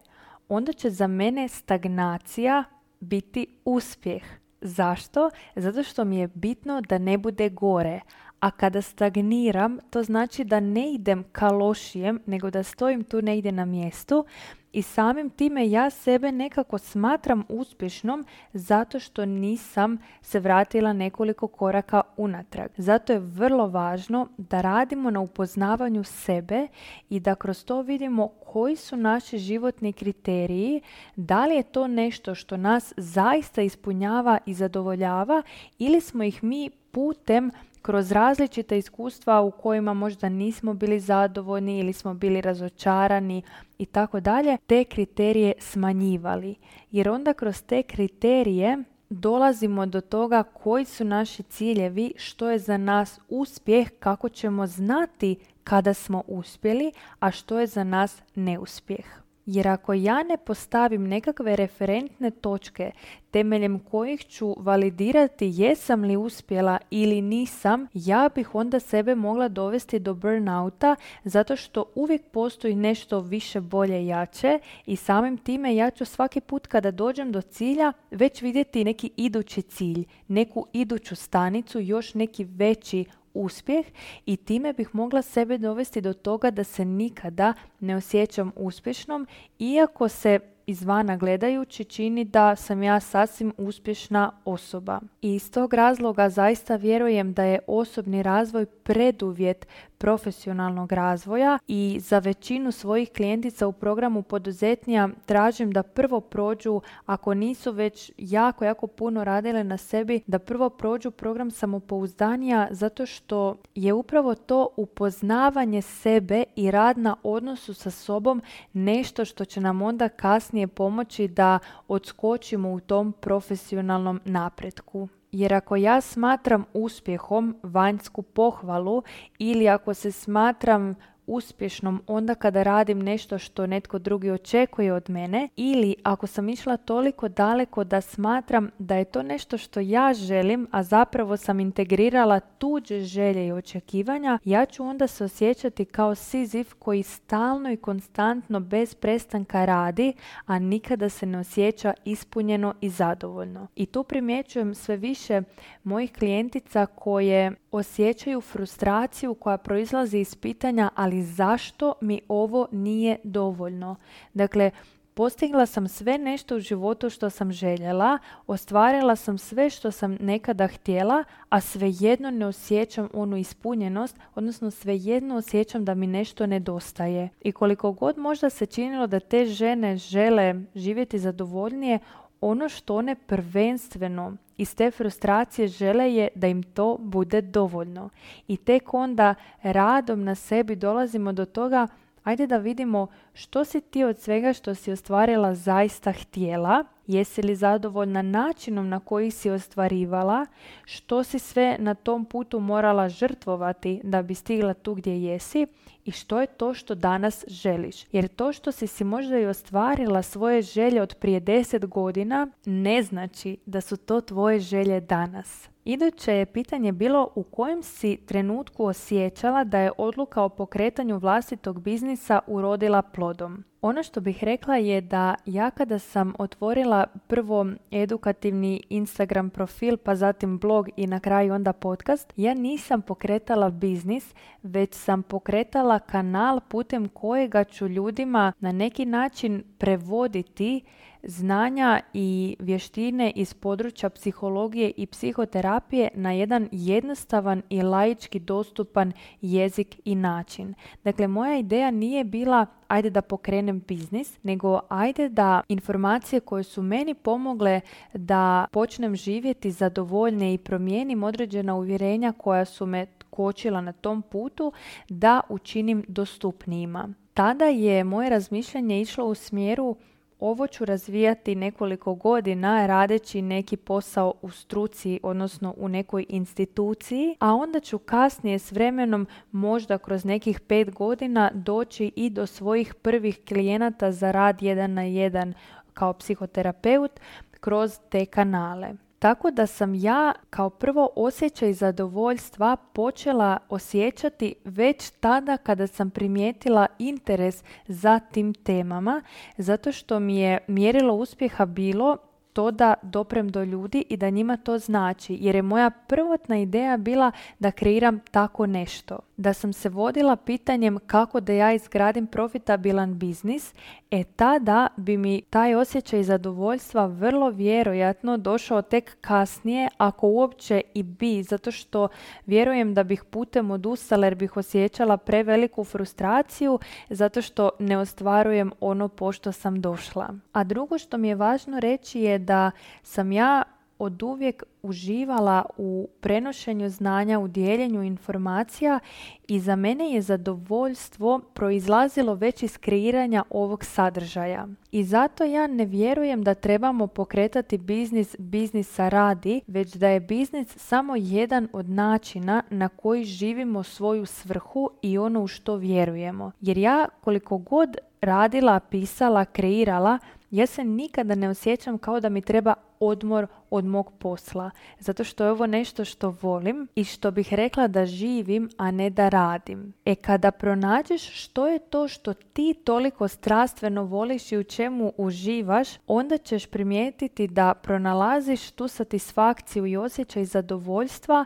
onda 0.49 0.73
će 0.73 0.89
za 0.89 1.07
mene 1.07 1.47
stagnacija 1.47 2.63
biti 2.99 3.47
uspjeh. 3.65 4.23
Zašto? 4.61 5.29
Zato 5.55 5.83
što 5.83 6.05
mi 6.05 6.17
je 6.17 6.27
bitno 6.27 6.81
da 6.81 6.97
ne 6.97 7.17
bude 7.17 7.49
gore. 7.49 8.01
A 8.39 8.51
kada 8.51 8.81
stagniram, 8.81 9.79
to 9.89 10.03
znači 10.03 10.43
da 10.43 10.59
ne 10.59 10.93
idem 10.93 11.23
ka 11.31 11.51
lošijem, 11.51 12.19
nego 12.25 12.49
da 12.49 12.63
stojim 12.63 13.03
tu 13.03 13.21
negdje 13.21 13.51
na 13.51 13.65
mjestu 13.65 14.25
i 14.73 14.81
samim 14.81 15.29
time 15.29 15.69
ja 15.69 15.89
sebe 15.89 16.31
nekako 16.31 16.77
smatram 16.77 17.43
uspješnom 17.49 18.25
zato 18.53 18.99
što 18.99 19.25
nisam 19.25 19.97
se 20.21 20.39
vratila 20.39 20.93
nekoliko 20.93 21.47
koraka 21.47 22.01
unatrag. 22.17 22.69
Zato 22.77 23.13
je 23.13 23.19
vrlo 23.19 23.67
važno 23.67 24.27
da 24.37 24.61
radimo 24.61 25.11
na 25.11 25.19
upoznavanju 25.19 26.03
sebe 26.03 26.67
i 27.09 27.19
da 27.19 27.35
kroz 27.35 27.65
to 27.65 27.81
vidimo 27.81 28.27
koji 28.27 28.75
su 28.75 28.97
naši 28.97 29.37
životni 29.37 29.93
kriteriji, 29.93 30.81
da 31.15 31.45
li 31.45 31.55
je 31.55 31.63
to 31.63 31.87
nešto 31.87 32.35
što 32.35 32.57
nas 32.57 32.93
zaista 32.97 33.61
ispunjava 33.61 34.37
i 34.45 34.53
zadovoljava 34.53 35.41
ili 35.79 36.01
smo 36.01 36.23
ih 36.23 36.43
mi 36.43 36.69
putem 36.91 37.51
kroz 37.81 38.11
različita 38.11 38.75
iskustva 38.75 39.41
u 39.41 39.51
kojima 39.51 39.93
možda 39.93 40.29
nismo 40.29 40.73
bili 40.73 40.99
zadovoljni 40.99 41.79
ili 41.79 41.93
smo 41.93 42.13
bili 42.13 42.41
razočarani 42.41 43.41
i 43.77 43.85
tako 43.85 44.19
dalje, 44.19 44.57
te 44.67 44.83
kriterije 44.83 45.53
smanjivali. 45.59 46.55
Jer 46.91 47.09
onda 47.09 47.33
kroz 47.33 47.61
te 47.61 47.83
kriterije 47.83 48.77
dolazimo 49.09 49.85
do 49.85 50.01
toga 50.01 50.43
koji 50.43 50.85
su 50.85 51.03
naši 51.05 51.43
ciljevi, 51.43 52.13
što 52.17 52.49
je 52.49 52.59
za 52.59 52.77
nas 52.77 53.19
uspjeh, 53.29 53.89
kako 53.99 54.29
ćemo 54.29 54.67
znati 54.67 55.35
kada 55.63 55.93
smo 55.93 56.23
uspjeli, 56.27 56.91
a 57.19 57.31
što 57.31 57.59
je 57.59 57.67
za 57.67 57.83
nas 57.83 58.21
neuspjeh. 58.35 59.28
Jer 59.51 59.67
ako 59.67 59.93
ja 59.93 60.23
ne 60.23 60.37
postavim 60.37 61.07
nekakve 61.07 61.55
referentne 61.55 62.31
točke 62.31 62.91
temeljem 63.31 63.79
kojih 63.79 64.25
ću 64.25 64.55
validirati 64.57 65.51
jesam 65.55 66.03
li 66.03 66.17
uspjela 66.17 66.77
ili 66.89 67.21
nisam, 67.21 67.87
ja 67.93 68.29
bih 68.35 68.55
onda 68.55 68.79
sebe 68.79 69.15
mogla 69.15 69.47
dovesti 69.47 69.99
do 69.99 70.13
burnouta 70.13 70.95
zato 71.23 71.55
što 71.55 71.85
uvijek 71.95 72.21
postoji 72.31 72.75
nešto 72.75 73.19
više, 73.19 73.61
bolje, 73.61 74.07
jače 74.07 74.59
i 74.85 74.95
samim 74.95 75.37
time 75.37 75.75
ja 75.75 75.89
ću 75.91 76.05
svaki 76.05 76.41
put 76.41 76.67
kada 76.67 76.91
dođem 76.91 77.31
do 77.31 77.41
cilja 77.41 77.93
već 78.11 78.41
vidjeti 78.41 78.83
neki 78.83 79.11
idući 79.17 79.61
cilj, 79.61 80.05
neku 80.27 80.67
iduću 80.73 81.15
stanicu, 81.15 81.79
još 81.79 82.13
neki 82.13 82.43
veći 82.43 83.05
uspjeh 83.33 83.85
i 84.25 84.37
time 84.37 84.73
bih 84.73 84.89
mogla 84.93 85.21
sebe 85.21 85.57
dovesti 85.57 86.01
do 86.01 86.13
toga 86.13 86.51
da 86.51 86.63
se 86.63 86.85
nikada 86.85 87.53
ne 87.79 87.95
osjećam 87.95 88.51
uspješnom 88.55 89.27
iako 89.59 90.09
se 90.09 90.39
izvana 90.69 91.17
gledajući 91.17 91.83
čini 91.83 92.25
da 92.25 92.55
sam 92.55 92.83
ja 92.83 92.99
sasvim 92.99 93.53
uspješna 93.57 94.31
osoba. 94.45 94.99
I 95.21 95.35
iz 95.35 95.51
tog 95.51 95.73
razloga 95.73 96.29
zaista 96.29 96.75
vjerujem 96.75 97.33
da 97.33 97.43
je 97.43 97.59
osobni 97.67 98.23
razvoj 98.23 98.65
preduvjet 98.65 99.67
profesionalnog 99.99 100.91
razvoja 100.91 101.59
i 101.67 101.97
za 102.01 102.19
većinu 102.19 102.71
svojih 102.71 103.09
klijentica 103.15 103.67
u 103.67 103.71
programu 103.71 104.21
poduzetnija 104.21 105.09
tražim 105.25 105.71
da 105.71 105.83
prvo 105.83 106.21
prođu, 106.21 106.81
ako 107.05 107.33
nisu 107.33 107.71
već 107.71 108.11
jako, 108.17 108.65
jako 108.65 108.87
puno 108.87 109.23
radile 109.23 109.63
na 109.63 109.77
sebi, 109.77 110.21
da 110.27 110.39
prvo 110.39 110.69
prođu 110.69 111.11
program 111.11 111.51
samopouzdanija 111.51 112.67
zato 112.71 113.05
što 113.05 113.55
je 113.75 113.93
upravo 113.93 114.35
to 114.35 114.67
upoznavanje 114.77 115.81
sebe 115.81 116.43
i 116.55 116.71
rad 116.71 116.97
na 116.97 117.15
odnosu 117.23 117.73
sa 117.73 117.91
sobom 117.91 118.41
nešto 118.73 119.25
što 119.25 119.45
će 119.45 119.61
nam 119.61 119.81
onda 119.81 120.09
kasnije 120.09 120.58
pomoći 120.67 121.27
da 121.27 121.59
odskočimo 121.87 122.71
u 122.71 122.79
tom 122.79 123.11
profesionalnom 123.11 124.21
napretku. 124.25 125.07
Jer 125.31 125.53
ako 125.53 125.75
ja 125.75 126.01
smatram 126.01 126.65
uspjehom 126.73 127.55
vanjsku 127.63 128.21
pohvalu 128.21 129.03
ili 129.37 129.69
ako 129.69 129.93
se 129.93 130.11
smatram 130.11 130.95
uspješnom 131.29 132.01
onda 132.07 132.35
kada 132.35 132.63
radim 132.63 132.99
nešto 132.99 133.37
što 133.37 133.67
netko 133.67 133.99
drugi 133.99 134.31
očekuje 134.31 134.93
od 134.93 135.09
mene 135.09 135.49
ili 135.55 135.95
ako 136.03 136.27
sam 136.27 136.49
išla 136.49 136.77
toliko 136.77 137.27
daleko 137.27 137.83
da 137.83 138.01
smatram 138.01 138.71
da 138.79 138.95
je 138.95 139.05
to 139.05 139.23
nešto 139.23 139.57
što 139.57 139.79
ja 139.79 140.13
želim, 140.13 140.67
a 140.71 140.83
zapravo 140.83 141.37
sam 141.37 141.59
integrirala 141.59 142.39
tuđe 142.39 142.99
želje 142.99 143.47
i 143.47 143.51
očekivanja, 143.51 144.39
ja 144.43 144.65
ću 144.65 144.83
onda 144.83 145.07
se 145.07 145.23
osjećati 145.23 145.85
kao 145.85 146.15
sizif 146.15 146.73
koji 146.73 147.03
stalno 147.03 147.71
i 147.71 147.77
konstantno 147.77 148.59
bez 148.59 148.95
prestanka 148.95 149.65
radi, 149.65 150.13
a 150.45 150.59
nikada 150.59 151.09
se 151.09 151.25
ne 151.25 151.39
osjeća 151.39 151.93
ispunjeno 152.05 152.73
i 152.81 152.89
zadovoljno. 152.89 153.67
I 153.75 153.85
tu 153.85 154.03
primjećujem 154.03 154.75
sve 154.75 154.97
više 154.97 155.41
mojih 155.83 156.13
klijentica 156.13 156.85
koje 156.85 157.51
osjećaju 157.71 158.41
frustraciju 158.41 159.33
koja 159.33 159.57
proizlazi 159.57 160.17
iz 160.17 160.35
pitanja 160.35 160.89
ali 160.95 161.18
zašto 161.23 161.93
mi 162.01 162.21
ovo 162.27 162.67
nije 162.71 163.17
dovoljno. 163.23 163.95
Dakle, 164.33 164.71
postigla 165.13 165.65
sam 165.65 165.87
sve 165.87 166.17
nešto 166.17 166.55
u 166.55 166.59
životu 166.59 167.09
što 167.09 167.29
sam 167.29 167.51
željela, 167.51 168.17
ostvarila 168.47 169.15
sam 169.15 169.37
sve 169.37 169.69
što 169.69 169.91
sam 169.91 170.17
nekada 170.19 170.67
htjela, 170.67 171.23
a 171.49 171.61
svejedno 171.61 172.31
ne 172.31 172.45
osjećam 172.45 173.09
onu 173.13 173.37
ispunjenost, 173.37 174.17
odnosno 174.35 174.71
svejedno 174.71 175.35
osjećam 175.35 175.85
da 175.85 175.93
mi 175.93 176.07
nešto 176.07 176.45
nedostaje. 176.45 177.29
I 177.41 177.51
koliko 177.51 177.91
god 177.91 178.17
možda 178.17 178.49
se 178.49 178.65
činilo 178.65 179.07
da 179.07 179.19
te 179.19 179.45
žene 179.45 179.97
žele 179.97 180.55
živjeti 180.75 181.19
zadovoljnije, 181.19 181.99
ono 182.41 182.69
što 182.69 182.95
one 182.95 183.15
prvenstveno 183.15 184.37
iz 184.59 184.75
te 184.75 184.91
frustracije 184.91 185.67
žele 185.67 186.13
je 186.13 186.27
da 186.35 186.47
im 186.47 186.63
to 186.63 186.97
bude 186.99 187.41
dovoljno. 187.41 188.09
I 188.47 188.57
tek 188.57 188.93
onda 188.93 189.35
radom 189.63 190.23
na 190.23 190.35
sebi 190.35 190.75
dolazimo 190.75 191.33
do 191.33 191.45
toga 191.45 191.87
ajde 192.23 192.47
da 192.47 192.57
vidimo 192.57 193.07
što 193.33 193.65
si 193.65 193.81
ti 193.81 194.03
od 194.03 194.19
svega 194.19 194.53
što 194.53 194.75
si 194.75 194.91
ostvarila 194.91 195.55
zaista 195.55 196.11
htjela, 196.11 196.83
jesi 197.09 197.41
li 197.41 197.55
zadovoljna 197.55 198.21
načinom 198.21 198.89
na 198.89 198.99
koji 198.99 199.31
si 199.31 199.49
ostvarivala, 199.49 200.45
što 200.85 201.23
si 201.23 201.39
sve 201.39 201.75
na 201.79 201.93
tom 201.93 202.25
putu 202.25 202.59
morala 202.59 203.09
žrtvovati 203.09 204.01
da 204.03 204.21
bi 204.21 204.35
stigla 204.35 204.73
tu 204.73 204.93
gdje 204.93 205.23
jesi 205.23 205.67
i 206.05 206.11
što 206.11 206.41
je 206.41 206.47
to 206.47 206.73
što 206.73 206.95
danas 206.95 207.45
želiš. 207.47 208.05
Jer 208.11 208.27
to 208.27 208.53
što 208.53 208.71
si 208.71 208.87
si 208.87 209.03
možda 209.03 209.39
i 209.39 209.45
ostvarila 209.45 210.21
svoje 210.21 210.61
želje 210.61 211.01
od 211.01 211.15
prije 211.15 211.41
10 211.41 211.85
godina 211.85 212.47
ne 212.65 213.03
znači 213.03 213.57
da 213.65 213.81
su 213.81 213.97
to 213.97 214.21
tvoje 214.21 214.59
želje 214.59 215.01
danas. 215.01 215.69
Iduće 215.89 216.33
je 216.33 216.45
pitanje 216.45 216.91
bilo 216.91 217.29
u 217.35 217.43
kojem 217.43 217.83
si 217.83 218.17
trenutku 218.25 218.85
osjećala 218.85 219.63
da 219.63 219.79
je 219.79 219.91
odluka 219.97 220.43
o 220.43 220.49
pokretanju 220.49 221.17
vlastitog 221.17 221.81
biznisa 221.81 222.39
urodila 222.47 223.01
plodom. 223.01 223.63
Ono 223.81 224.03
što 224.03 224.21
bih 224.21 224.43
rekla 224.43 224.75
je 224.75 225.01
da 225.01 225.35
ja 225.45 225.71
kada 225.71 225.99
sam 225.99 226.33
otvorila 226.39 227.05
prvo 227.27 227.65
edukativni 227.91 228.83
Instagram 228.89 229.49
profil, 229.49 229.97
pa 229.97 230.15
zatim 230.15 230.57
blog 230.57 230.89
i 230.97 231.07
na 231.07 231.19
kraju 231.19 231.53
onda 231.53 231.73
podcast, 231.73 232.33
ja 232.35 232.53
nisam 232.53 233.01
pokretala 233.01 233.69
biznis, 233.69 234.33
već 234.63 234.93
sam 234.93 235.23
pokretala 235.23 235.99
kanal 235.99 236.59
putem 236.59 237.07
kojega 237.07 237.63
ću 237.63 237.87
ljudima 237.87 238.53
na 238.59 238.71
neki 238.71 239.05
način 239.05 239.63
prevoditi 239.77 240.81
znanja 241.23 241.99
i 242.13 242.55
vještine 242.59 243.31
iz 243.35 243.53
područja 243.53 244.09
psihologije 244.09 244.91
i 244.97 245.05
psihoterapije 245.05 246.09
na 246.13 246.31
jedan 246.31 246.69
jednostavan 246.71 247.61
i 247.69 247.81
laički 247.81 248.39
dostupan 248.39 249.11
jezik 249.41 249.99
i 250.05 250.15
način. 250.15 250.73
Dakle, 251.03 251.27
moja 251.27 251.57
ideja 251.57 251.91
nije 251.91 252.23
bila 252.23 252.65
ajde 252.87 253.09
da 253.09 253.21
pokrenem 253.21 253.83
biznis, 253.87 254.43
nego 254.43 254.79
ajde 254.89 255.29
da 255.29 255.61
informacije 255.67 256.39
koje 256.39 256.63
su 256.63 256.81
meni 256.81 257.13
pomogle 257.13 257.81
da 258.13 258.65
počnem 258.71 259.15
živjeti 259.15 259.71
zadovoljne 259.71 260.53
i 260.53 260.57
promijenim 260.57 261.23
određena 261.23 261.75
uvjerenja 261.75 262.31
koja 262.31 262.65
su 262.65 262.85
me 262.85 263.05
kočila 263.29 263.81
na 263.81 263.91
tom 263.91 264.21
putu 264.21 264.71
da 265.09 265.41
učinim 265.49 266.05
dostupnijima. 266.07 267.09
Tada 267.33 267.65
je 267.65 268.03
moje 268.03 268.29
razmišljanje 268.29 269.01
išlo 269.01 269.25
u 269.25 269.35
smjeru 269.35 269.95
ovo 270.39 270.67
ću 270.67 270.85
razvijati 270.85 271.55
nekoliko 271.55 272.15
godina 272.15 272.87
radeći 272.87 273.41
neki 273.41 273.77
posao 273.77 274.33
u 274.41 274.49
struci, 274.49 275.19
odnosno 275.23 275.73
u 275.77 275.87
nekoj 275.87 276.25
instituciji, 276.29 277.35
a 277.39 277.53
onda 277.53 277.79
ću 277.79 277.97
kasnije 277.97 278.59
s 278.59 278.71
vremenom, 278.71 279.27
možda 279.51 279.97
kroz 279.97 280.25
nekih 280.25 280.59
pet 280.59 280.93
godina, 280.93 281.51
doći 281.53 282.11
i 282.15 282.29
do 282.29 282.45
svojih 282.45 282.93
prvih 282.93 283.41
klijenata 283.47 284.11
za 284.11 284.31
rad 284.31 284.61
jedan 284.61 284.93
na 284.93 285.03
jedan 285.03 285.53
kao 285.93 286.13
psihoterapeut 286.13 287.19
kroz 287.59 287.99
te 288.09 288.25
kanale. 288.25 288.93
Tako 289.19 289.51
da 289.51 289.67
sam 289.67 289.95
ja 289.95 290.33
kao 290.49 290.69
prvo 290.69 291.09
osjećaj 291.15 291.73
zadovoljstva 291.73 292.75
počela 292.93 293.57
osjećati 293.69 294.55
već 294.65 295.09
tada 295.09 295.57
kada 295.57 295.87
sam 295.87 296.09
primijetila 296.09 296.87
interes 296.99 297.63
za 297.87 298.19
tim 298.19 298.53
temama, 298.53 299.21
zato 299.57 299.91
što 299.91 300.19
mi 300.19 300.37
je 300.37 300.57
mjerilo 300.67 301.13
uspjeha 301.13 301.65
bilo 301.65 302.17
to 302.53 302.71
da 302.71 302.93
doprem 303.01 303.49
do 303.49 303.63
ljudi 303.63 304.05
i 304.09 304.17
da 304.17 304.29
njima 304.29 304.57
to 304.57 304.77
znači. 304.77 305.37
Jer 305.41 305.55
je 305.55 305.61
moja 305.61 305.89
prvotna 305.89 306.57
ideja 306.57 306.97
bila 306.97 307.31
da 307.59 307.71
kreiram 307.71 308.19
tako 308.31 308.65
nešto. 308.65 309.19
Da 309.39 309.53
sam 309.53 309.73
se 309.73 309.89
vodila 309.89 310.35
pitanjem 310.35 310.97
kako 311.07 311.39
da 311.39 311.53
ja 311.53 311.73
izgradim 311.73 312.27
profitabilan 312.27 313.19
biznis, 313.19 313.73
e 314.11 314.23
tada 314.23 314.87
bi 314.97 315.17
mi 315.17 315.41
taj 315.41 315.75
osjećaj 315.75 316.23
zadovoljstva 316.23 317.05
vrlo 317.05 317.49
vjerojatno 317.49 318.37
došao 318.37 318.81
tek 318.81 319.17
kasnije, 319.21 319.89
ako 319.97 320.27
uopće 320.27 320.81
i 320.93 321.03
bi, 321.03 321.43
zato 321.43 321.71
što 321.71 322.07
vjerujem 322.45 322.93
da 322.93 323.03
bih 323.03 323.23
putem 323.23 323.71
odustala 323.71 324.25
jer 324.25 324.35
bih 324.35 324.57
osjećala 324.57 325.17
preveliku 325.17 325.83
frustraciju 325.83 326.79
zato 327.09 327.41
što 327.41 327.69
ne 327.79 327.97
ostvarujem 327.97 328.71
ono 328.79 329.07
pošto 329.07 329.51
sam 329.51 329.81
došla. 329.81 330.29
A 330.51 330.63
drugo 330.63 330.97
što 330.97 331.17
mi 331.17 331.27
je 331.27 331.35
važno 331.35 331.79
reći 331.79 332.19
je 332.21 332.39
da 332.39 332.71
sam 333.03 333.31
ja 333.31 333.63
od 333.99 334.23
uvijek 334.23 334.63
uživala 334.83 335.65
u 335.77 336.09
prenošenju 336.21 336.89
znanja, 336.89 337.39
u 337.39 337.47
dijeljenju 337.47 338.03
informacija 338.03 338.99
i 339.47 339.59
za 339.59 339.75
mene 339.75 340.11
je 340.11 340.21
zadovoljstvo 340.21 341.39
proizlazilo 341.53 342.33
već 342.33 342.63
iz 342.63 342.77
kreiranja 342.77 343.43
ovog 343.49 343.85
sadržaja. 343.85 344.67
I 344.91 345.03
zato 345.03 345.43
ja 345.43 345.67
ne 345.67 345.85
vjerujem 345.85 346.43
da 346.43 346.53
trebamo 346.53 347.07
pokretati 347.07 347.77
biznis 347.77 348.35
biznisa 348.39 349.09
radi, 349.09 349.61
već 349.67 349.95
da 349.95 350.07
je 350.07 350.19
biznis 350.19 350.77
samo 350.77 351.15
jedan 351.15 351.67
od 351.73 351.89
načina 351.89 352.63
na 352.69 352.89
koji 352.89 353.23
živimo 353.23 353.83
svoju 353.83 354.25
svrhu 354.25 354.89
i 355.01 355.17
ono 355.17 355.43
u 355.43 355.47
što 355.47 355.75
vjerujemo. 355.75 356.51
Jer 356.61 356.77
ja 356.77 357.07
koliko 357.21 357.57
god 357.57 357.97
radila, 358.21 358.79
pisala, 358.79 359.45
kreirala, 359.45 360.19
ja 360.51 360.65
se 360.65 360.83
nikada 360.83 361.35
ne 361.35 361.49
osjećam 361.49 361.97
kao 361.97 362.19
da 362.19 362.29
mi 362.29 362.41
treba 362.41 362.73
odmor 362.99 363.47
od 363.69 363.85
mog 363.85 364.11
posla. 364.19 364.71
Zato 364.99 365.23
što 365.23 365.43
je 365.43 365.51
ovo 365.51 365.67
nešto 365.67 366.05
što 366.05 366.35
volim 366.41 366.87
i 366.95 367.03
što 367.03 367.31
bih 367.31 367.53
rekla 367.53 367.87
da 367.87 368.05
živim, 368.05 368.69
a 368.77 368.91
ne 368.91 369.09
da 369.09 369.29
radim. 369.29 369.93
E 370.05 370.15
kada 370.15 370.51
pronađeš 370.51 371.43
što 371.43 371.67
je 371.67 371.79
to 371.79 372.07
što 372.07 372.33
ti 372.33 372.75
toliko 372.83 373.27
strastveno 373.27 374.03
voliš 374.03 374.51
i 374.51 374.57
u 374.57 374.63
čemu 374.63 375.13
uživaš, 375.17 375.89
onda 376.07 376.37
ćeš 376.37 376.65
primijetiti 376.65 377.47
da 377.47 377.73
pronalaziš 377.73 378.71
tu 378.71 378.87
satisfakciju 378.87 379.85
i 379.85 379.97
osjećaj 379.97 380.45
zadovoljstva 380.45 381.45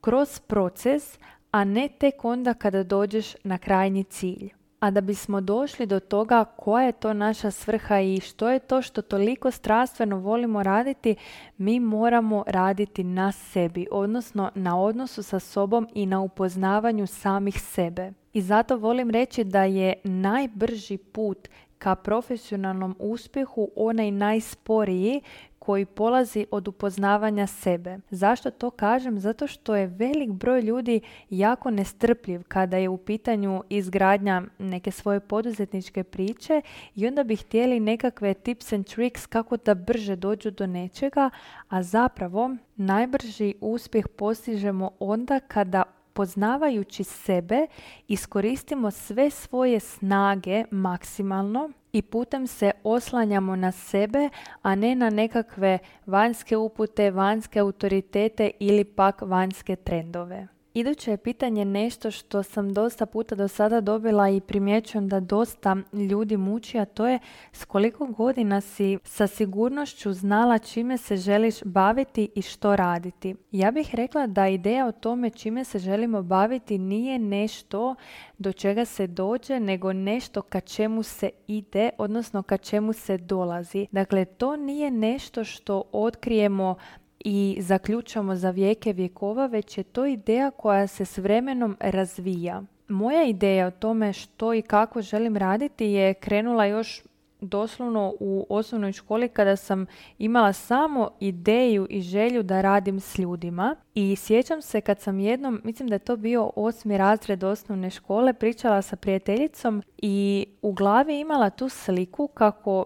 kroz 0.00 0.40
proces, 0.40 1.18
a 1.50 1.64
ne 1.64 1.88
tek 1.98 2.24
onda 2.24 2.54
kada 2.54 2.82
dođeš 2.82 3.34
na 3.44 3.58
krajnji 3.58 4.04
cilj. 4.04 4.57
A 4.80 4.90
da 4.90 5.00
bismo 5.00 5.40
došli 5.40 5.86
do 5.86 6.00
toga 6.00 6.44
koja 6.44 6.86
je 6.86 6.92
to 6.92 7.12
naša 7.12 7.50
svrha 7.50 8.00
i 8.00 8.20
što 8.20 8.48
je 8.48 8.58
to 8.58 8.82
što 8.82 9.02
toliko 9.02 9.50
strastveno 9.50 10.18
volimo 10.18 10.62
raditi, 10.62 11.16
mi 11.56 11.80
moramo 11.80 12.44
raditi 12.46 13.04
na 13.04 13.32
sebi, 13.32 13.86
odnosno 13.90 14.50
na 14.54 14.80
odnosu 14.80 15.22
sa 15.22 15.38
sobom 15.38 15.88
i 15.94 16.06
na 16.06 16.20
upoznavanju 16.20 17.06
samih 17.06 17.60
sebe. 17.60 18.12
I 18.32 18.40
zato 18.42 18.76
volim 18.76 19.10
reći 19.10 19.44
da 19.44 19.64
je 19.64 19.94
najbrži 20.04 20.96
put 20.96 21.48
ka 21.78 21.94
profesionalnom 21.94 22.96
uspjehu 22.98 23.70
onaj 23.76 24.10
najsporiji 24.10 25.20
koji 25.68 25.84
polazi 25.84 26.46
od 26.50 26.68
upoznavanja 26.68 27.46
sebe. 27.46 27.98
Zašto 28.10 28.50
to 28.50 28.70
kažem? 28.70 29.20
Zato 29.20 29.46
što 29.46 29.76
je 29.76 29.86
velik 29.86 30.30
broj 30.30 30.60
ljudi 30.60 31.00
jako 31.30 31.70
nestrpljiv 31.70 32.42
kada 32.48 32.76
je 32.76 32.88
u 32.88 32.96
pitanju 32.96 33.62
izgradnja 33.68 34.42
neke 34.58 34.90
svoje 34.90 35.20
poduzetničke 35.20 36.04
priče 36.04 36.62
i 36.94 37.06
onda 37.06 37.24
bi 37.24 37.36
htjeli 37.36 37.80
nekakve 37.80 38.34
tips 38.34 38.72
and 38.72 38.86
tricks 38.86 39.26
kako 39.26 39.56
da 39.56 39.74
brže 39.74 40.16
dođu 40.16 40.50
do 40.50 40.66
nečega, 40.66 41.30
a 41.68 41.82
zapravo 41.82 42.56
najbrži 42.76 43.54
uspjeh 43.60 44.08
postižemo 44.08 44.90
onda 44.98 45.40
kada 45.40 45.82
poznavajući 46.18 47.04
sebe 47.04 47.66
iskoristimo 48.08 48.90
sve 48.90 49.30
svoje 49.30 49.80
snage 49.80 50.64
maksimalno 50.70 51.70
i 51.92 52.02
putem 52.02 52.46
se 52.46 52.70
oslanjamo 52.84 53.56
na 53.56 53.72
sebe, 53.72 54.28
a 54.62 54.74
ne 54.74 54.94
na 54.94 55.10
nekakve 55.10 55.78
vanjske 56.06 56.56
upute, 56.56 57.10
vanjske 57.10 57.58
autoritete 57.58 58.50
ili 58.60 58.84
pak 58.84 59.22
vanjske 59.22 59.76
trendove. 59.76 60.57
Iduće 60.78 61.10
je 61.10 61.16
pitanje 61.16 61.64
nešto 61.64 62.10
što 62.10 62.42
sam 62.42 62.74
dosta 62.74 63.06
puta 63.06 63.34
do 63.34 63.48
sada 63.48 63.80
dobila 63.80 64.28
i 64.28 64.40
primjećujem 64.40 65.08
da 65.08 65.20
dosta 65.20 65.76
ljudi 65.92 66.36
muči, 66.36 66.78
a 66.78 66.84
to 66.84 67.06
je 67.06 67.18
s 67.52 67.64
koliko 67.64 68.06
godina 68.06 68.60
si 68.60 68.98
sa 69.04 69.26
sigurnošću 69.26 70.12
znala 70.12 70.58
čime 70.58 70.96
se 70.96 71.16
želiš 71.16 71.62
baviti 71.64 72.28
i 72.34 72.42
što 72.42 72.76
raditi. 72.76 73.34
Ja 73.52 73.70
bih 73.70 73.94
rekla 73.94 74.26
da 74.26 74.48
ideja 74.48 74.86
o 74.86 74.92
tome 74.92 75.30
čime 75.30 75.64
se 75.64 75.78
želimo 75.78 76.22
baviti 76.22 76.78
nije 76.78 77.18
nešto 77.18 77.94
do 78.38 78.52
čega 78.52 78.84
se 78.84 79.06
dođe, 79.06 79.60
nego 79.60 79.92
nešto 79.92 80.42
ka 80.42 80.60
čemu 80.60 81.02
se 81.02 81.30
ide, 81.46 81.90
odnosno 81.98 82.42
ka 82.42 82.56
čemu 82.56 82.92
se 82.92 83.18
dolazi. 83.18 83.86
Dakle, 83.92 84.24
to 84.24 84.56
nije 84.56 84.90
nešto 84.90 85.44
što 85.44 85.82
otkrijemo 85.92 86.76
i 87.20 87.56
zaključamo 87.60 88.36
za 88.36 88.50
vijeke 88.50 88.92
vjekova, 88.92 89.46
već 89.46 89.78
je 89.78 89.84
to 89.84 90.06
ideja 90.06 90.50
koja 90.50 90.86
se 90.86 91.04
s 91.04 91.18
vremenom 91.18 91.76
razvija. 91.80 92.62
Moja 92.88 93.24
ideja 93.24 93.66
o 93.66 93.70
tome 93.70 94.12
što 94.12 94.54
i 94.54 94.62
kako 94.62 95.02
želim 95.02 95.36
raditi 95.36 95.86
je 95.86 96.14
krenula 96.14 96.66
još 96.66 97.02
doslovno 97.40 98.14
u 98.20 98.46
osnovnoj 98.48 98.92
školi 98.92 99.28
kada 99.28 99.56
sam 99.56 99.86
imala 100.18 100.52
samo 100.52 101.10
ideju 101.20 101.86
i 101.90 102.00
želju 102.00 102.42
da 102.42 102.60
radim 102.60 103.00
s 103.00 103.18
ljudima. 103.18 103.76
I 103.94 104.16
sjećam 104.16 104.62
se 104.62 104.80
kad 104.80 105.00
sam 105.00 105.20
jednom, 105.20 105.60
mislim 105.64 105.88
da 105.88 105.94
je 105.94 105.98
to 105.98 106.16
bio 106.16 106.50
osmi 106.56 106.98
razred 106.98 107.44
osnovne 107.44 107.90
škole, 107.90 108.32
pričala 108.32 108.82
sa 108.82 108.96
prijateljicom 108.96 109.82
i 109.96 110.46
u 110.62 110.72
glavi 110.72 111.20
imala 111.20 111.50
tu 111.50 111.68
sliku 111.68 112.26
kako 112.26 112.84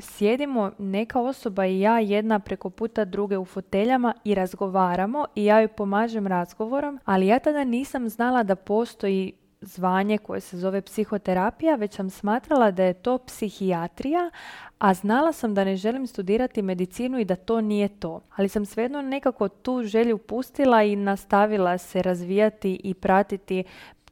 sjedimo 0.00 0.70
neka 0.78 1.20
osoba 1.20 1.66
i 1.66 1.80
ja 1.80 1.98
jedna 1.98 2.38
preko 2.38 2.70
puta 2.70 3.04
druge 3.04 3.38
u 3.38 3.44
foteljama 3.44 4.14
i 4.24 4.34
razgovaramo 4.34 5.26
i 5.34 5.44
ja 5.44 5.60
joj 5.60 5.68
pomažem 5.68 6.26
razgovorom, 6.26 7.00
ali 7.04 7.26
ja 7.26 7.38
tada 7.38 7.64
nisam 7.64 8.08
znala 8.08 8.42
da 8.42 8.56
postoji 8.56 9.32
zvanje 9.62 10.18
koje 10.18 10.40
se 10.40 10.58
zove 10.58 10.80
psihoterapija, 10.80 11.74
već 11.74 11.94
sam 11.94 12.10
smatrala 12.10 12.70
da 12.70 12.84
je 12.84 12.94
to 12.94 13.18
psihijatrija, 13.18 14.30
a 14.78 14.94
znala 14.94 15.32
sam 15.32 15.54
da 15.54 15.64
ne 15.64 15.76
želim 15.76 16.06
studirati 16.06 16.62
medicinu 16.62 17.18
i 17.18 17.24
da 17.24 17.36
to 17.36 17.60
nije 17.60 17.88
to. 17.88 18.20
Ali 18.36 18.48
sam 18.48 18.66
svejedno 18.66 19.02
nekako 19.02 19.48
tu 19.48 19.82
želju 19.82 20.18
pustila 20.18 20.82
i 20.82 20.96
nastavila 20.96 21.78
se 21.78 22.02
razvijati 22.02 22.80
i 22.84 22.94
pratiti 22.94 23.64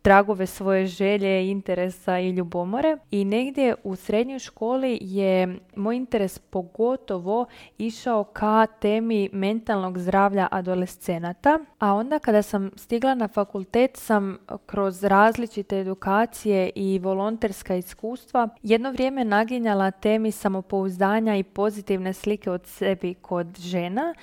tragove 0.02 0.46
svoje 0.46 0.86
želje, 0.86 1.50
interesa 1.50 2.18
i 2.18 2.30
ljubomore. 2.30 2.96
I 3.10 3.24
negdje 3.24 3.74
u 3.84 3.96
srednjoj 3.96 4.38
školi 4.38 4.98
je 5.00 5.58
moj 5.76 5.96
interes 5.96 6.38
pogotovo 6.38 7.46
išao 7.78 8.24
ka 8.24 8.66
temi 8.66 9.28
mentalnog 9.32 9.98
zdravlja 9.98 10.48
adolescenata, 10.50 11.58
a 11.78 11.94
onda 11.94 12.18
kada 12.18 12.42
sam 12.42 12.70
stigla 12.76 13.14
na 13.14 13.28
fakultet 13.28 13.96
sam 13.96 14.38
kroz 14.66 15.04
različite 15.04 15.78
edukacije 15.78 16.70
i 16.74 16.98
volonterska 16.98 17.74
iskustva 17.74 18.48
jedno 18.62 18.90
vrijeme 18.90 19.24
naginjala 19.24 19.90
temi 19.90 20.30
samopouzdanja 20.32 21.36
i 21.36 21.42
pozitivne 21.42 22.12
slike 22.12 22.50
od 22.50 22.66
sebi 22.66 23.14
kod 23.14 23.58
žena, 23.58 24.14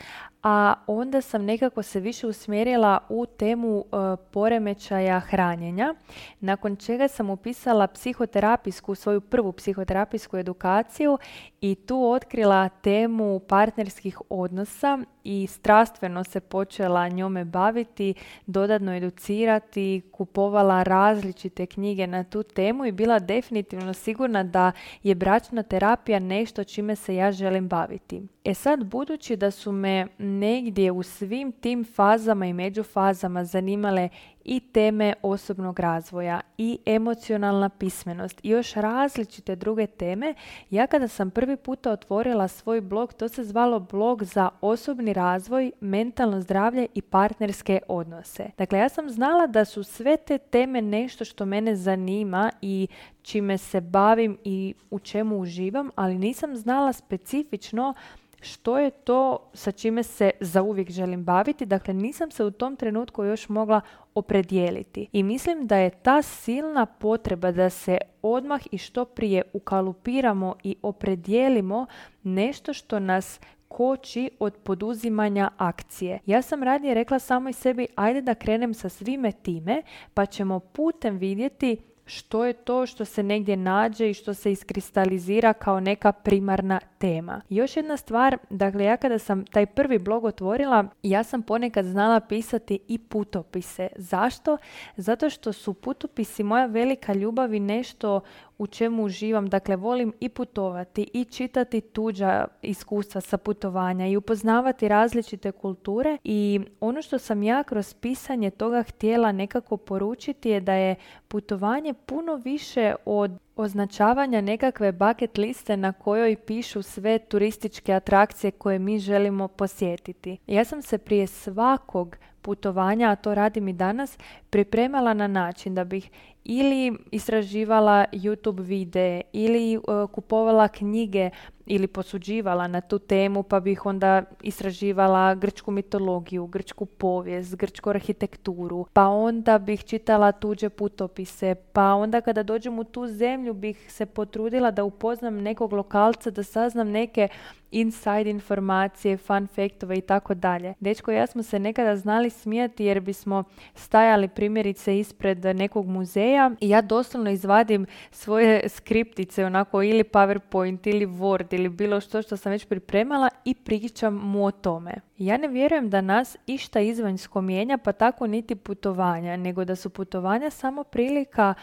a 0.43 0.73
onda 0.87 1.21
sam 1.21 1.45
nekako 1.45 1.83
se 1.83 1.99
više 1.99 2.27
usmjerila 2.27 2.99
u 3.09 3.25
temu 3.25 3.79
e, 3.85 4.15
poremećaja 4.31 5.19
hranjenja, 5.19 5.93
nakon 6.39 6.75
čega 6.75 7.07
sam 7.07 7.29
upisala 7.29 7.87
psihoterapijsku, 7.87 8.95
svoju 8.95 9.21
prvu 9.21 9.51
psihoterapijsku 9.51 10.37
edukaciju 10.37 11.17
i 11.61 11.75
tu 11.75 12.09
otkrila 12.09 12.69
temu 12.69 13.39
partnerskih 13.39 14.21
odnosa 14.29 14.99
i 15.23 15.47
strastveno 15.47 16.23
se 16.23 16.39
počela 16.39 17.09
njome 17.09 17.45
baviti, 17.45 18.13
dodatno 18.45 18.95
educirati, 18.95 20.01
kupovala 20.11 20.83
različite 20.83 21.65
knjige 21.65 22.07
na 22.07 22.23
tu 22.23 22.43
temu 22.43 22.85
i 22.85 22.91
bila 22.91 23.19
definitivno 23.19 23.93
sigurna 23.93 24.43
da 24.43 24.71
je 25.03 25.15
bračna 25.15 25.63
terapija 25.63 26.19
nešto 26.19 26.63
čime 26.63 26.95
se 26.95 27.15
ja 27.15 27.31
želim 27.31 27.67
baviti. 27.67 28.21
E 28.43 28.53
sad, 28.53 28.83
budući 28.83 29.35
da 29.35 29.51
su 29.51 29.71
me 29.71 30.07
negdje 30.27 30.91
u 30.91 31.03
svim 31.03 31.51
tim 31.51 31.83
fazama 31.83 32.45
i 32.45 32.53
međufazama 32.53 33.45
zanimale 33.45 34.09
i 34.47 34.59
teme 34.59 35.13
osobnog 35.21 35.79
razvoja 35.79 36.41
i 36.57 36.79
emocionalna 36.85 37.69
pismenost 37.69 38.39
i 38.43 38.49
još 38.49 38.73
različite 38.73 39.55
druge 39.55 39.87
teme. 39.87 40.33
Ja 40.69 40.87
kada 40.87 41.07
sam 41.07 41.31
prvi 41.31 41.57
puta 41.57 41.91
otvorila 41.91 42.47
svoj 42.47 42.81
blog, 42.81 43.13
to 43.13 43.29
se 43.29 43.43
zvalo 43.43 43.79
blog 43.79 44.23
za 44.23 44.49
osobni 44.61 45.13
razvoj, 45.13 45.71
mentalno 45.79 46.41
zdravlje 46.41 46.87
i 46.93 47.01
partnerske 47.01 47.79
odnose. 47.87 48.45
Dakle, 48.57 48.79
ja 48.79 48.89
sam 48.89 49.09
znala 49.09 49.47
da 49.47 49.65
su 49.65 49.83
sve 49.83 50.17
te 50.17 50.37
teme 50.37 50.81
nešto 50.81 51.25
što 51.25 51.45
mene 51.45 51.75
zanima 51.75 52.51
i 52.61 52.87
čime 53.21 53.57
se 53.57 53.81
bavim 53.81 54.37
i 54.43 54.73
u 54.91 54.99
čemu 54.99 55.39
uživam, 55.39 55.89
ali 55.95 56.17
nisam 56.17 56.55
znala 56.55 56.93
specifično 56.93 57.93
što 58.41 58.77
je 58.77 58.91
to 58.91 59.49
sa 59.53 59.71
čime 59.71 60.03
se 60.03 60.31
zauvijek 60.39 60.91
želim 60.91 61.23
baviti. 61.23 61.65
Dakle, 61.65 61.93
nisam 61.93 62.31
se 62.31 62.43
u 62.43 62.51
tom 62.51 62.75
trenutku 62.75 63.23
još 63.23 63.49
mogla 63.49 63.81
opredijeliti. 64.15 65.07
I 65.11 65.23
mislim 65.23 65.67
da 65.67 65.77
je 65.77 65.89
ta 65.89 66.21
silna 66.21 66.85
potreba 66.85 67.51
da 67.51 67.69
se 67.69 67.97
odmah 68.21 68.61
i 68.71 68.77
što 68.77 69.05
prije 69.05 69.41
ukalupiramo 69.53 70.55
i 70.63 70.75
opredijelimo 70.81 71.85
nešto 72.23 72.73
što 72.73 72.99
nas 72.99 73.39
koči 73.67 74.29
od 74.39 74.57
poduzimanja 74.63 75.49
akcije. 75.57 76.19
Ja 76.25 76.41
sam 76.41 76.63
radije 76.63 76.93
rekla 76.93 77.19
samoj 77.19 77.53
sebi 77.53 77.87
ajde 77.95 78.21
da 78.21 78.35
krenem 78.35 78.73
sa 78.73 78.89
svime 78.89 79.31
time 79.31 79.81
pa 80.13 80.25
ćemo 80.25 80.59
putem 80.59 81.17
vidjeti 81.17 81.77
što 82.07 82.45
je 82.45 82.53
to 82.53 82.85
što 82.85 83.05
se 83.05 83.23
negdje 83.23 83.57
nađe 83.57 84.09
i 84.09 84.13
što 84.13 84.33
se 84.33 84.51
iskristalizira 84.51 85.53
kao 85.53 85.79
neka 85.79 86.11
primarna 86.11 86.79
tema. 86.97 87.41
Još 87.49 87.77
jedna 87.77 87.97
stvar, 87.97 88.37
dakle 88.49 88.83
ja 88.83 88.97
kada 88.97 89.19
sam 89.19 89.45
taj 89.45 89.65
prvi 89.65 89.99
blog 89.99 90.25
otvorila, 90.25 90.85
ja 91.03 91.23
sam 91.23 91.41
ponekad 91.41 91.85
znala 91.85 92.19
pisati 92.19 92.79
i 92.87 92.97
putopise. 92.97 93.87
Zašto? 93.95 94.57
Zato 94.95 95.29
što 95.29 95.53
su 95.53 95.73
putopisi 95.73 96.43
moja 96.43 96.65
velika 96.65 97.13
ljubav 97.13 97.53
i 97.53 97.59
nešto 97.59 98.21
u 98.57 98.67
čemu 98.67 99.03
uživam. 99.03 99.49
Dakle, 99.49 99.75
volim 99.75 100.13
i 100.19 100.29
putovati 100.29 101.09
i 101.13 101.25
čitati 101.25 101.81
tuđa 101.81 102.47
iskustva 102.61 103.21
sa 103.21 103.37
putovanja 103.37 104.07
i 104.07 104.17
upoznavati 104.17 104.87
različite 104.87 105.51
kulture 105.51 106.17
i 106.23 106.59
ono 106.79 107.01
što 107.01 107.19
sam 107.19 107.43
ja 107.43 107.63
kroz 107.63 107.93
pisanje 107.93 108.51
toga 108.51 108.83
htjela 108.83 109.31
nekako 109.31 109.77
poručiti 109.77 110.49
je 110.49 110.61
da 110.61 110.73
je 110.73 110.95
putovanje 111.27 111.93
puno 111.93 112.35
više 112.35 112.95
od 113.05 113.31
označavanja 113.57 114.41
nekakve 114.41 114.91
bucket 114.91 115.37
liste 115.37 115.77
na 115.77 115.91
kojoj 115.91 116.35
pišu 116.35 116.81
sve 116.81 117.19
turističke 117.19 117.93
atrakcije 117.93 118.51
koje 118.51 118.79
mi 118.79 118.99
želimo 118.99 119.47
posjetiti. 119.47 120.37
Ja 120.47 120.65
sam 120.65 120.81
se 120.81 120.97
prije 120.97 121.27
svakog 121.27 122.17
putovanja, 122.41 123.09
a 123.09 123.15
to 123.15 123.35
radim 123.35 123.67
i 123.67 123.73
danas, 123.73 124.17
pripremala 124.49 125.13
na 125.13 125.27
način 125.27 125.75
da 125.75 125.83
bih 125.83 126.09
ili 126.43 126.97
istraživala 127.11 128.05
YouTube 128.11 128.61
videe 128.61 129.21
ili 129.33 129.77
uh, 129.77 129.83
kupovala 130.11 130.67
knjige 130.67 131.29
ili 131.67 131.87
posuđivala 131.87 132.67
na 132.67 132.81
tu 132.81 132.99
temu 132.99 133.43
pa 133.43 133.59
bih 133.59 133.85
onda 133.85 134.23
istraživala 134.41 135.35
grčku 135.35 135.71
mitologiju, 135.71 136.47
grčku 136.47 136.85
povijest, 136.85 137.55
grčku 137.55 137.89
arhitekturu, 137.89 138.85
pa 138.93 139.07
onda 139.07 139.59
bih 139.59 139.83
čitala 139.83 140.31
tuđe 140.31 140.69
putopise, 140.69 141.55
pa 141.73 141.93
onda 141.93 142.21
kada 142.21 142.43
dođem 142.43 142.79
u 142.79 142.83
tu 142.83 143.07
zemlju 143.07 143.53
bih 143.53 143.91
se 143.91 144.05
potrudila 144.05 144.71
da 144.71 144.83
upoznam 144.83 145.35
nekog 145.35 145.73
lokalca, 145.73 146.31
da 146.31 146.43
saznam 146.43 146.89
neke 146.89 147.27
inside 147.71 148.29
informacije, 148.29 149.17
fun 149.17 149.47
faktove 149.47 149.97
i 149.97 150.01
tako 150.01 150.33
dalje. 150.33 150.73
Dečko 150.79 151.11
i 151.11 151.15
ja 151.15 151.27
smo 151.27 151.43
se 151.43 151.59
nekada 151.59 151.95
znali 151.95 152.29
smijati 152.29 152.85
jer 152.85 152.99
bismo 152.99 153.43
stajali 153.75 154.27
primjerice 154.27 154.99
ispred 154.99 155.45
nekog 155.45 155.87
muzeja 155.87 156.51
i 156.59 156.69
ja 156.69 156.81
doslovno 156.81 157.29
izvadim 157.29 157.85
svoje 158.11 158.69
skriptice 158.69 159.45
onako 159.45 159.83
ili 159.83 160.03
PowerPoint 160.03 160.89
ili 160.89 161.05
Word 161.05 161.55
ili 161.55 161.69
bilo 161.69 162.01
što 162.01 162.21
što 162.21 162.37
sam 162.37 162.51
već 162.51 162.65
pripremala 162.65 163.29
i 163.45 163.55
pričam 163.55 164.13
mu 164.13 164.45
o 164.45 164.51
tome. 164.51 164.93
Ja 165.17 165.37
ne 165.37 165.47
vjerujem 165.47 165.89
da 165.89 166.01
nas 166.01 166.37
išta 166.47 166.79
izvanjsko 166.79 167.41
mijenja 167.41 167.77
pa 167.77 167.91
tako 167.91 168.27
niti 168.27 168.55
putovanja, 168.55 169.37
nego 169.37 169.65
da 169.65 169.75
su 169.75 169.89
putovanja 169.89 170.49
samo 170.49 170.83
prilika 170.83 171.53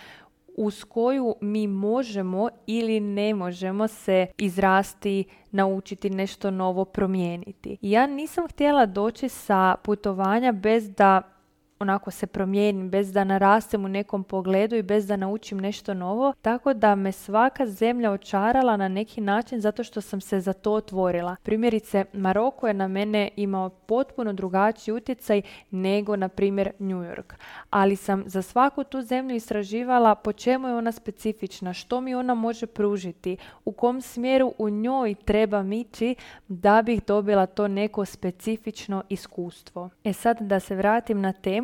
uz 0.56 0.84
koju 0.84 1.34
mi 1.40 1.66
možemo 1.66 2.48
ili 2.66 3.00
ne 3.00 3.34
možemo 3.34 3.88
se 3.88 4.26
izrasti, 4.38 5.24
naučiti 5.50 6.10
nešto 6.10 6.50
novo, 6.50 6.84
promijeniti. 6.84 7.76
Ja 7.80 8.06
nisam 8.06 8.48
htjela 8.48 8.86
doći 8.86 9.28
sa 9.28 9.76
putovanja 9.84 10.52
bez 10.52 10.90
da 10.90 11.33
onako 11.78 12.10
se 12.10 12.26
promijenim, 12.26 12.90
bez 12.90 13.12
da 13.12 13.24
narastem 13.24 13.84
u 13.84 13.88
nekom 13.88 14.24
pogledu 14.24 14.76
i 14.76 14.82
bez 14.82 15.06
da 15.06 15.16
naučim 15.16 15.58
nešto 15.60 15.94
novo. 15.94 16.32
Tako 16.42 16.74
da 16.74 16.94
me 16.94 17.12
svaka 17.12 17.66
zemlja 17.66 18.10
očarala 18.10 18.76
na 18.76 18.88
neki 18.88 19.20
način 19.20 19.60
zato 19.60 19.84
što 19.84 20.00
sam 20.00 20.20
se 20.20 20.40
za 20.40 20.52
to 20.52 20.72
otvorila. 20.72 21.36
Primjerice, 21.42 22.04
Maroko 22.12 22.68
je 22.68 22.74
na 22.74 22.88
mene 22.88 23.30
imao 23.36 23.68
potpuno 23.68 24.32
drugačiji 24.32 24.94
utjecaj 24.94 25.42
nego, 25.70 26.16
na 26.16 26.28
primjer, 26.28 26.70
New 26.78 26.98
York. 26.98 27.34
Ali 27.70 27.96
sam 27.96 28.24
za 28.26 28.42
svaku 28.42 28.84
tu 28.84 29.02
zemlju 29.02 29.36
istraživala 29.36 30.14
po 30.14 30.32
čemu 30.32 30.68
je 30.68 30.74
ona 30.74 30.92
specifična, 30.92 31.72
što 31.72 32.00
mi 32.00 32.14
ona 32.14 32.34
može 32.34 32.66
pružiti, 32.66 33.36
u 33.64 33.72
kom 33.72 34.00
smjeru 34.00 34.52
u 34.58 34.68
njoj 34.68 35.14
treba 35.14 35.64
ići 35.74 36.14
da 36.48 36.82
bih 36.82 37.02
dobila 37.06 37.46
to 37.46 37.68
neko 37.68 38.04
specifično 38.04 39.02
iskustvo. 39.08 39.90
E 40.04 40.12
sad 40.12 40.40
da 40.40 40.60
se 40.60 40.76
vratim 40.76 41.20
na 41.20 41.32
temu, 41.32 41.63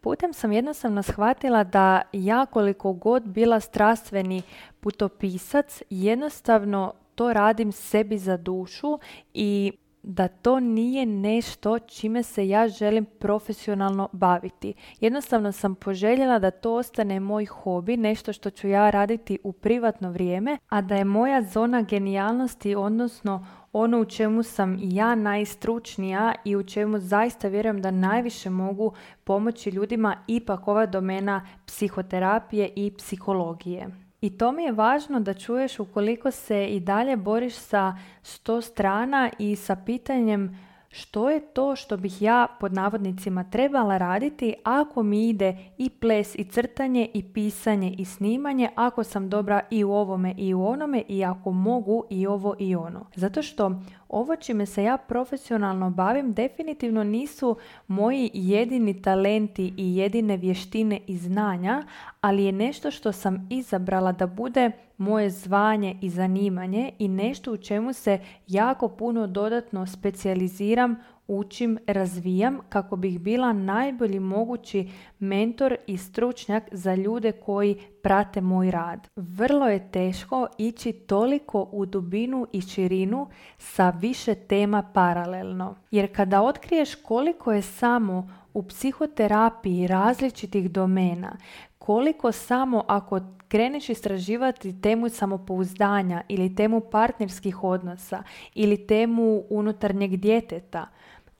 putem 0.00 0.32
sam 0.32 0.52
jednostavno 0.52 1.02
shvatila 1.02 1.64
da 1.64 2.02
ja 2.12 2.46
koliko 2.46 2.92
god 2.92 3.22
bila 3.22 3.60
strastveni 3.60 4.42
putopisac, 4.80 5.82
jednostavno 5.90 6.92
to 7.14 7.32
radim 7.32 7.72
sebi 7.72 8.18
za 8.18 8.36
dušu 8.36 8.98
i 9.34 9.72
da 10.06 10.28
to 10.28 10.60
nije 10.60 11.06
nešto 11.06 11.78
čime 11.78 12.22
se 12.22 12.48
ja 12.48 12.68
želim 12.68 13.04
profesionalno 13.04 14.08
baviti. 14.12 14.74
Jednostavno 15.00 15.52
sam 15.52 15.74
poželjela 15.74 16.38
da 16.38 16.50
to 16.50 16.74
ostane 16.74 17.20
moj 17.20 17.44
hobi, 17.44 17.96
nešto 17.96 18.32
što 18.32 18.50
ću 18.50 18.68
ja 18.68 18.90
raditi 18.90 19.38
u 19.44 19.52
privatno 19.52 20.10
vrijeme, 20.10 20.58
a 20.68 20.80
da 20.80 20.96
je 20.96 21.04
moja 21.04 21.42
zona 21.42 21.82
genijalnosti, 21.82 22.74
odnosno 22.74 23.46
ono 23.72 24.00
u 24.00 24.04
čemu 24.04 24.42
sam 24.42 24.78
ja 24.82 25.14
najstručnija 25.14 26.34
i 26.44 26.56
u 26.56 26.62
čemu 26.62 26.98
zaista 26.98 27.48
vjerujem 27.48 27.82
da 27.82 27.90
najviše 27.90 28.50
mogu 28.50 28.92
pomoći 29.24 29.70
ljudima 29.70 30.16
ipak 30.26 30.68
ova 30.68 30.86
domena 30.86 31.46
psihoterapije 31.66 32.72
i 32.76 32.92
psihologije. 32.98 34.05
I 34.26 34.30
to 34.30 34.52
mi 34.52 34.62
je 34.62 34.72
važno 34.72 35.20
da 35.20 35.34
čuješ 35.34 35.78
ukoliko 35.80 36.30
se 36.30 36.66
i 36.66 36.80
dalje 36.80 37.16
boriš 37.16 37.54
sa 37.54 37.96
sto 38.22 38.60
strana 38.60 39.30
i 39.38 39.56
sa 39.56 39.76
pitanjem 39.76 40.58
što 40.88 41.30
je 41.30 41.40
to 41.40 41.76
što 41.76 41.96
bih 41.96 42.22
ja 42.22 42.46
pod 42.60 42.72
navodnicima 42.72 43.44
trebala 43.44 43.98
raditi 43.98 44.54
ako 44.64 45.02
mi 45.02 45.28
ide 45.28 45.56
i 45.78 45.90
ples 45.90 46.34
i 46.34 46.44
crtanje 46.44 47.08
i 47.14 47.32
pisanje 47.32 47.94
i 47.98 48.04
snimanje, 48.04 48.68
ako 48.74 49.04
sam 49.04 49.28
dobra 49.28 49.60
i 49.70 49.84
u 49.84 49.92
ovome 49.92 50.34
i 50.38 50.54
u 50.54 50.66
onome 50.66 51.02
i 51.08 51.24
ako 51.24 51.52
mogu 51.52 52.04
i 52.10 52.26
ovo 52.26 52.54
i 52.58 52.76
ono. 52.76 53.06
Zato 53.14 53.42
što 53.42 53.82
ovo 54.08 54.36
čime 54.36 54.66
se 54.66 54.82
ja 54.82 54.96
profesionalno 54.96 55.90
bavim 55.90 56.32
definitivno 56.32 57.04
nisu 57.04 57.56
moji 57.86 58.30
jedini 58.34 59.02
talenti 59.02 59.72
i 59.76 59.96
jedine 59.96 60.36
vještine 60.36 61.00
i 61.06 61.16
znanja, 61.16 61.84
ali 62.20 62.44
je 62.44 62.52
nešto 62.52 62.90
što 62.90 63.12
sam 63.12 63.48
izabrala 63.50 64.12
da 64.12 64.26
bude 64.26 64.70
moje 64.98 65.30
zvanje 65.30 65.96
i 66.02 66.10
zanimanje 66.10 66.90
i 66.98 67.08
nešto 67.08 67.52
u 67.52 67.56
čemu 67.56 67.92
se 67.92 68.18
jako 68.46 68.88
puno 68.88 69.26
dodatno 69.26 69.86
specijaliziram 69.86 70.96
učim, 71.28 71.78
razvijam 71.86 72.58
kako 72.68 72.96
bih 72.96 73.20
bila 73.20 73.52
najbolji 73.52 74.20
mogući 74.20 74.90
mentor 75.18 75.76
i 75.86 75.98
stručnjak 75.98 76.64
za 76.72 76.94
ljude 76.94 77.32
koji 77.32 77.80
prate 78.02 78.40
moj 78.40 78.70
rad. 78.70 79.08
Vrlo 79.16 79.68
je 79.68 79.90
teško 79.90 80.46
ići 80.58 80.92
toliko 80.92 81.68
u 81.72 81.86
dubinu 81.86 82.46
i 82.52 82.60
širinu 82.60 83.26
sa 83.58 83.90
više 83.90 84.34
tema 84.34 84.82
paralelno. 84.82 85.74
Jer 85.90 86.16
kada 86.16 86.42
otkriješ 86.42 86.94
koliko 86.94 87.52
je 87.52 87.62
samo 87.62 88.30
u 88.54 88.62
psihoterapiji 88.62 89.86
različitih 89.86 90.70
domena, 90.70 91.36
koliko 91.78 92.32
samo 92.32 92.84
ako 92.88 93.20
kreneš 93.48 93.88
istraživati 93.88 94.80
temu 94.80 95.08
samopouzdanja 95.08 96.22
ili 96.28 96.54
temu 96.54 96.80
partnerskih 96.80 97.64
odnosa 97.64 98.22
ili 98.54 98.86
temu 98.86 99.42
unutarnjeg 99.50 100.16
djeteta, 100.16 100.88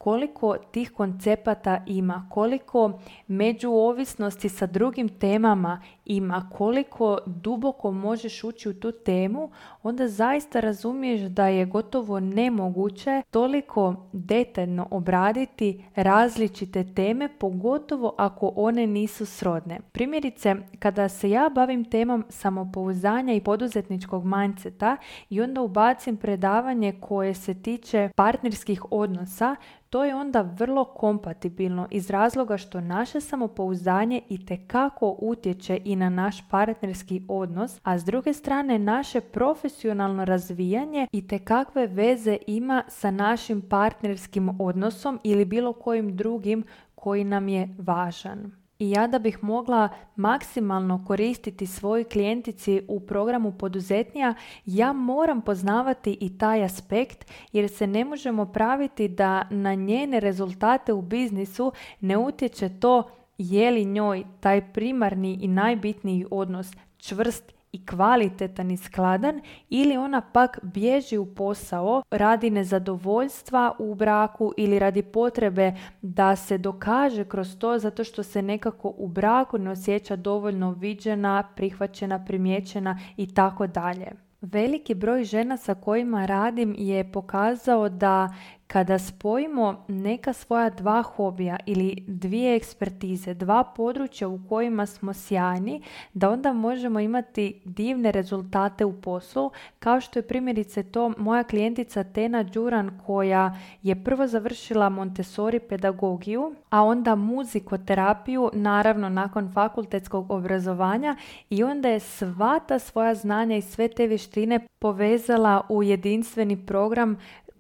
koliko 0.07 0.57
tih 0.73 0.91
koncepata 0.91 1.83
ima, 1.87 2.29
koliko 2.31 3.01
međuovisnosti 3.27 4.49
sa 4.49 4.67
drugim 4.67 5.09
temama 5.09 5.83
ima, 6.07 6.51
koliko 6.53 7.19
duboko 7.27 7.93
možeš 7.93 8.45
ući 8.45 8.69
u 8.69 8.75
tu 8.81 8.93
temu, 8.93 9.51
onda 9.83 10.09
zaista 10.09 10.61
razumiješ 10.61 11.21
da 11.21 11.47
je 11.47 11.67
gotovo 11.67 12.21
nemoguće 12.21 13.23
toliko 13.31 14.09
detaljno 14.13 14.89
obraditi 14.91 15.85
različite 15.95 16.95
teme, 16.95 17.29
pogotovo 17.39 18.15
ako 18.19 18.53
one 18.57 18.87
nisu 18.87 19.27
srodne. 19.27 19.81
Primjerice, 19.93 20.55
kada 20.79 21.09
se 21.09 21.31
ja 21.31 21.51
bavim 21.55 21.85
temom 21.85 22.25
samopouzdanja 22.29 23.35
i 23.35 23.41
poduzetničkog 23.41 24.25
mindseta 24.25 24.97
i 25.31 25.41
onda 25.41 25.63
ubacim 25.63 26.17
predavanje 26.17 27.01
koje 27.01 27.35
se 27.35 27.63
tiče 27.63 28.11
partnerskih 28.17 28.83
odnosa, 28.91 29.57
to 29.91 30.05
je 30.05 30.15
onda 30.15 30.41
vrlo 30.43 30.85
kompatibilno 30.85 31.89
iz 31.91 32.11
razloga 32.11 32.57
što 32.57 32.81
naše 32.81 33.21
samopouzdanje 33.21 34.23
i 34.29 34.47
tekako 34.47 35.17
utječe 35.19 35.81
i 35.85 35.96
na 35.97 36.09
naš 36.09 36.49
partnerski 36.51 37.23
odnos, 37.29 37.81
a 37.83 37.99
s 37.99 38.05
druge 38.05 38.33
strane 38.33 38.79
naše 38.79 39.21
profesionalno 39.21 40.25
razvijanje 40.25 41.07
i 41.13 41.29
te 41.29 41.39
kakve 41.39 41.87
veze 41.87 42.39
ima 42.47 42.83
sa 42.89 43.11
našim 43.11 43.63
partnerskim 43.63 44.61
odnosom 44.61 45.21
ili 45.25 45.45
bilo 45.45 45.73
kojim 45.73 46.17
drugim 46.17 46.65
koji 46.95 47.25
nam 47.25 47.49
je 47.49 47.69
važan. 47.79 48.51
I 48.79 48.91
ja 48.91 49.07
da 49.07 49.19
bih 49.19 49.45
mogla 49.45 49.89
maksimalno 50.17 51.05
koristiti 51.07 51.67
svoj 51.67 52.05
klijentici 52.05 52.83
u 52.89 53.01
programu 53.01 53.53
poduzetnija, 53.53 54.35
ja 54.67 54.93
moram 54.93 55.41
poznavati 55.41 56.19
i 56.21 56.39
taj 56.39 56.65
aspekt 56.65 57.33
jer 57.53 57.71
se 57.71 57.87
ne 57.87 58.05
možemo 58.05 58.47
praviti 58.47 59.09
da 59.09 59.49
na 59.51 59.75
njene 59.75 60.21
rezultate 60.21 60.93
u 60.93 61.03
biznisu 61.03 61.73
ne 62.01 62.17
utječe 62.17 62.69
to 62.81 63.11
je 63.39 63.71
li 63.71 63.85
njoj 63.85 64.25
taj 64.41 64.73
primarni 64.73 65.39
i 65.41 65.49
najbitniji 65.49 66.27
odnos 66.31 66.73
čvrst 66.97 67.57
i 67.73 67.87
kvalitetan 67.87 68.71
i 68.71 68.77
skladan 68.77 69.41
ili 69.69 69.97
ona 69.97 70.21
pak 70.21 70.59
bježi 70.63 71.19
u 71.19 71.35
posao 71.35 72.03
radi 72.11 72.51
nezadovoljstva 72.51 73.73
u 73.79 73.95
braku 73.95 74.53
ili 74.57 74.79
radi 74.79 75.03
potrebe 75.03 75.73
da 76.03 76.37
se 76.37 76.59
dokaže 76.59 77.25
kroz 77.25 77.59
to 77.59 77.79
zato 77.79 78.05
što 78.05 78.23
se 78.23 78.43
nekako 78.43 78.95
u 78.97 79.09
braku 79.09 79.59
ne 79.59 79.71
osjeća 79.71 80.17
dovoljno 80.17 80.71
viđena, 80.71 81.49
prihvaćena, 81.57 82.25
primjećena 82.25 82.99
i 83.17 83.35
tako 83.35 83.67
dalje. 83.67 84.13
Veliki 84.41 84.95
broj 84.95 85.25
žena 85.25 85.57
sa 85.57 85.75
kojima 85.75 86.27
radim 86.27 86.75
je 86.79 87.13
pokazao 87.13 87.89
da 87.89 88.35
kada 88.67 88.99
spojimo 88.99 89.85
neka 89.89 90.33
svoja 90.33 90.71
dva 90.71 91.03
hobija 91.03 91.57
ili 91.67 92.05
dvije 92.07 92.57
ekspertize, 92.57 93.35
dva 93.35 93.65
područja 93.65 94.29
u 94.29 94.41
kojima 94.49 94.87
smo 94.87 95.13
sjajni, 95.13 95.83
da 96.15 96.31
onda 96.31 96.53
možemo 96.53 97.01
imati 97.01 97.61
divne 97.65 98.13
rezultate 98.13 98.85
u 98.85 99.01
poslu, 99.01 99.51
kao 99.79 100.01
što 100.01 100.19
je 100.19 100.29
primjerice 100.29 100.83
to 100.83 101.13
moja 101.19 101.43
klijentica 101.43 102.05
Tena 102.05 102.43
Đuran 102.43 103.01
koja 103.07 103.59
je 103.83 104.05
prvo 104.05 104.27
završila 104.27 104.89
Montessori 104.89 105.61
pedagogiju, 105.61 106.55
a 106.71 106.83
onda 106.83 107.15
muzikoterapiju, 107.15 108.51
naravno 108.53 109.09
nakon 109.09 109.53
fakultetskog 109.53 110.31
obrazovanja 110.31 111.17
i 111.51 111.63
onda 111.63 111.89
je 111.89 112.01
sva 112.01 112.61
ta 112.69 112.79
svoja 112.79 113.15
znanja 113.15 113.57
i 113.57 113.63
sve 113.63 113.89
te 113.89 114.07
vještine 114.07 114.61
povezala 114.79 115.63
u 115.69 115.83
jedinstveni 115.83 116.67
program 116.67 117.19